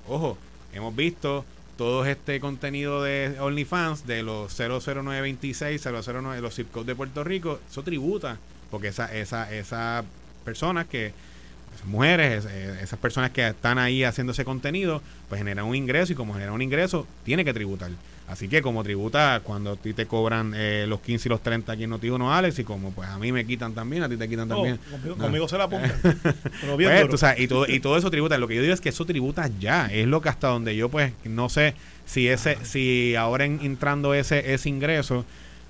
[0.08, 0.36] ojo,
[0.74, 1.44] hemos visto
[1.76, 7.60] todo este contenido de OnlyFans de los 00926, 009, los zip codes de Puerto Rico,
[7.70, 8.38] eso tributa,
[8.70, 10.04] porque esa, esa, esa
[10.44, 11.12] personas que
[11.74, 16.12] esas mujeres, es- esas personas que están ahí haciendo ese contenido, pues generan un ingreso
[16.12, 17.90] y como generan un ingreso, tiene que tributar.
[18.26, 21.70] Así que como tributa cuando a ti te cobran eh, los 15 y los 30
[21.72, 24.26] aquí en Noti1 Alex y como pues a mí me quitan también, a ti te
[24.28, 24.78] quitan No, también.
[24.90, 25.22] conmigo, No.
[25.24, 25.92] conmigo se la apuntan.
[26.62, 28.38] Pero bien Pues, tú sabes, y todo y todo eso tributa.
[28.38, 29.86] Lo que yo digo es que eso tributa ya.
[29.92, 31.74] Es lo que hasta donde yo pues no sé
[32.06, 35.24] si ese si ahora en- entrando ese ese ingreso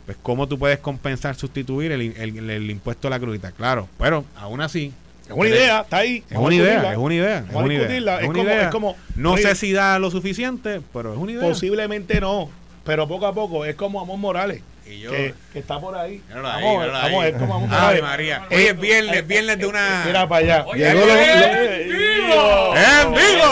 [0.06, 3.50] pues cómo tú puedes compensar sustituir el, el- el impuesto a la crudita.
[3.50, 4.92] Claro, pero aún así
[5.26, 6.22] Es una idea, está ahí.
[6.30, 7.86] es una idea, es una idea, es una idea.
[8.20, 11.42] es como- es como- no sé si da lo suficiente, pero es una idea.
[11.42, 12.50] Posiblemente no,
[12.84, 16.22] pero poco a poco es como Amor Morales, Y yo- que, que está por ahí.
[16.28, 17.30] Míralo ahí, Vamos, míralo vamos, ahí.
[17.30, 18.02] es como Amor Ave Morales.
[18.02, 18.46] María.
[18.50, 20.64] Eh, Hoy es viernes, viernes de una Mira para allá.
[20.66, 23.44] Oye, Llegó lo- ¡en lo- ¡En vivo!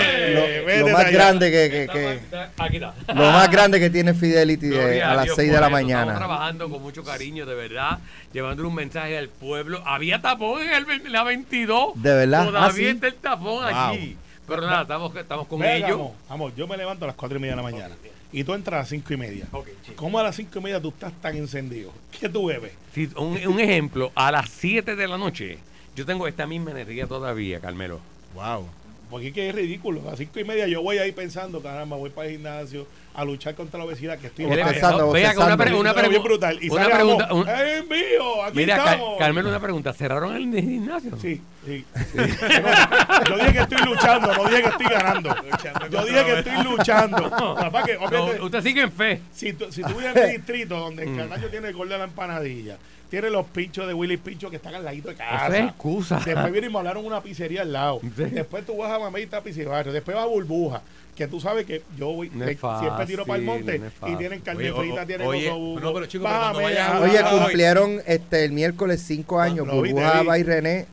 [0.00, 1.10] Eh, lo desde más allá.
[1.10, 2.20] grande que, que- que-
[2.58, 2.94] Aquí está.
[3.08, 5.76] lo más grande que tiene Fidelity de- Gloria a las Dios 6 de la eso.
[5.78, 6.14] Estamos mañana.
[6.16, 7.98] trabajando con mucho cariño, de verdad,
[8.32, 9.82] llevándole un mensaje al pueblo.
[9.86, 11.92] Había tapón en el, ve- la 22.
[11.96, 12.44] ¿De verdad?
[12.46, 12.84] Todavía ¿Ah, sí?
[12.86, 14.16] está el tapón allí.
[14.46, 15.98] Pero nada, estamos, estamos con Venga, ellos.
[15.98, 17.94] Vamos, vamos, yo me levanto a las 4 y media de la mañana.
[18.32, 19.46] Y tú entras a las 5 y media.
[19.96, 21.92] ¿Cómo a las 5 y media tú estás tan encendido?
[22.18, 22.72] ¿Qué tú bebes?
[23.16, 25.58] Un, un ejemplo, a las 7 de la noche,
[25.96, 28.00] yo tengo esta misma energía todavía, Carmelo.
[28.34, 28.66] Wow.
[29.10, 30.02] Porque es que es ridículo.
[30.06, 33.24] A las 5 y media yo voy ahí pensando, caramba, voy para el gimnio a
[33.24, 36.58] luchar contra la obesidad que estoy Bostezando, Vea una, pre- una brutal.
[36.62, 37.32] Y una pregunta.
[37.34, 38.44] Un- ¡Eh, mío!
[38.44, 39.18] ¡Aquí mira, Car- estamos!
[39.18, 39.92] Carmelo, una pregunta.
[39.92, 41.16] ¿Cerraron el gimnasio?
[41.20, 41.84] Sí, sí.
[42.14, 45.34] No, yo dije que estoy luchando, no dije que estoy ganando.
[45.90, 47.30] Yo dije que estoy luchando.
[47.56, 49.20] Papá, que, No, usted sigue en fe.
[49.32, 51.98] si, tú, si tú vives en mi distrito donde el canario tiene el gol de
[51.98, 52.78] la empanadilla,
[53.10, 55.46] tiene los pinchos de Willy Pincho que están al ladito de casa.
[55.46, 56.22] Eso es excusa.
[56.24, 58.00] Después viene y me hablaron una pizzería al lado.
[58.02, 58.24] Sí.
[58.24, 59.92] Después tú vas a Mamita Pizzibarrio.
[59.92, 60.82] Después vas a Burbuja.
[61.16, 64.14] Que tú sabes que yo voy, No que siempre tiro para el monte no y
[64.16, 67.18] tienen carne frita, tienen oye, no, pero chico, pero cuando Bájame, vayas a- ah, Oye,
[67.18, 69.66] ah, cumplieron este el miércoles 5 años.
[69.66, 70.18] Lo vi, te Burbuja.
[70.20, 70.86] Aba y René.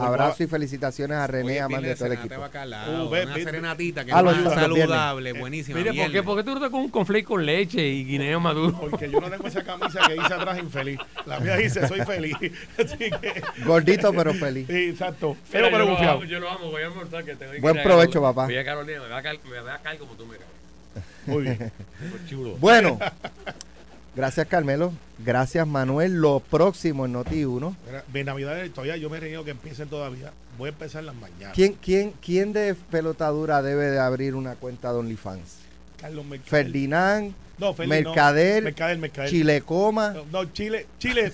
[0.00, 2.40] Burbuja- Abrazo y felicitaciones a René y a más de todo el equipo.
[2.40, 5.78] Bacalao, Uh, ve, una ve, serenatita que Ah, es más saludable, buenísima.
[5.78, 6.22] Mire, ¿por qué.
[6.22, 8.78] ¿por qué tú no estás con un conflicto con leche y guineo maduro?
[8.80, 10.98] Porque yo no tengo esa camisa que dice atrás infeliz.
[11.26, 12.36] La mía dice soy feliz.
[12.78, 13.42] Así que.
[13.64, 14.66] Gordito pero feliz.
[14.66, 15.36] Sí, exacto.
[15.48, 16.12] Feo pero yo, lo bufiado.
[16.18, 18.44] amo, yo lo amo, voy a almorzar que tengo Buen provecho, papá.
[18.46, 20.50] Voy a Carolina, me va a caer, como tú me caes.
[21.26, 21.70] Muy bien.
[22.00, 22.56] Muy chulo.
[22.58, 22.98] Bueno,
[24.20, 24.92] gracias Carmelo.
[25.24, 26.20] Gracias Manuel.
[26.20, 27.76] Lo próximo en Noti 1.
[27.86, 30.32] Mira, De Navidad todavía yo me he reído que empiecen todavía.
[30.58, 31.54] Voy a empezar las mañanas.
[31.54, 35.56] ¿Quién, quién, ¿Quién de pelotadura debe de abrir una cuenta de OnlyFans?
[35.98, 36.50] Carlos Mercader.
[36.50, 37.96] Ferdinand, No, Ferdi no.
[37.96, 38.74] Mercader.
[39.28, 40.10] Chilecoma.
[40.12, 41.32] No, no, Chile, Chile,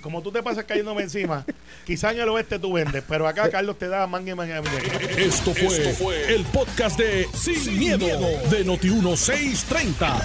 [0.00, 1.44] como tú te pasas cayéndome encima,
[1.86, 4.62] quizá en el oeste tú vendes, pero acá Carlos te da manga y manga y
[4.62, 4.78] manga.
[5.16, 10.22] Esto fue, el podcast de Sin, miedo, de Noti1630.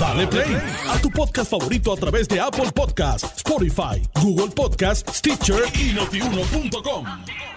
[0.00, 0.56] Dale play
[0.88, 7.53] a tu podcast favorito a través de Apple Podcasts, Spotify, Google Podcasts, Stitcher y notiuno.com.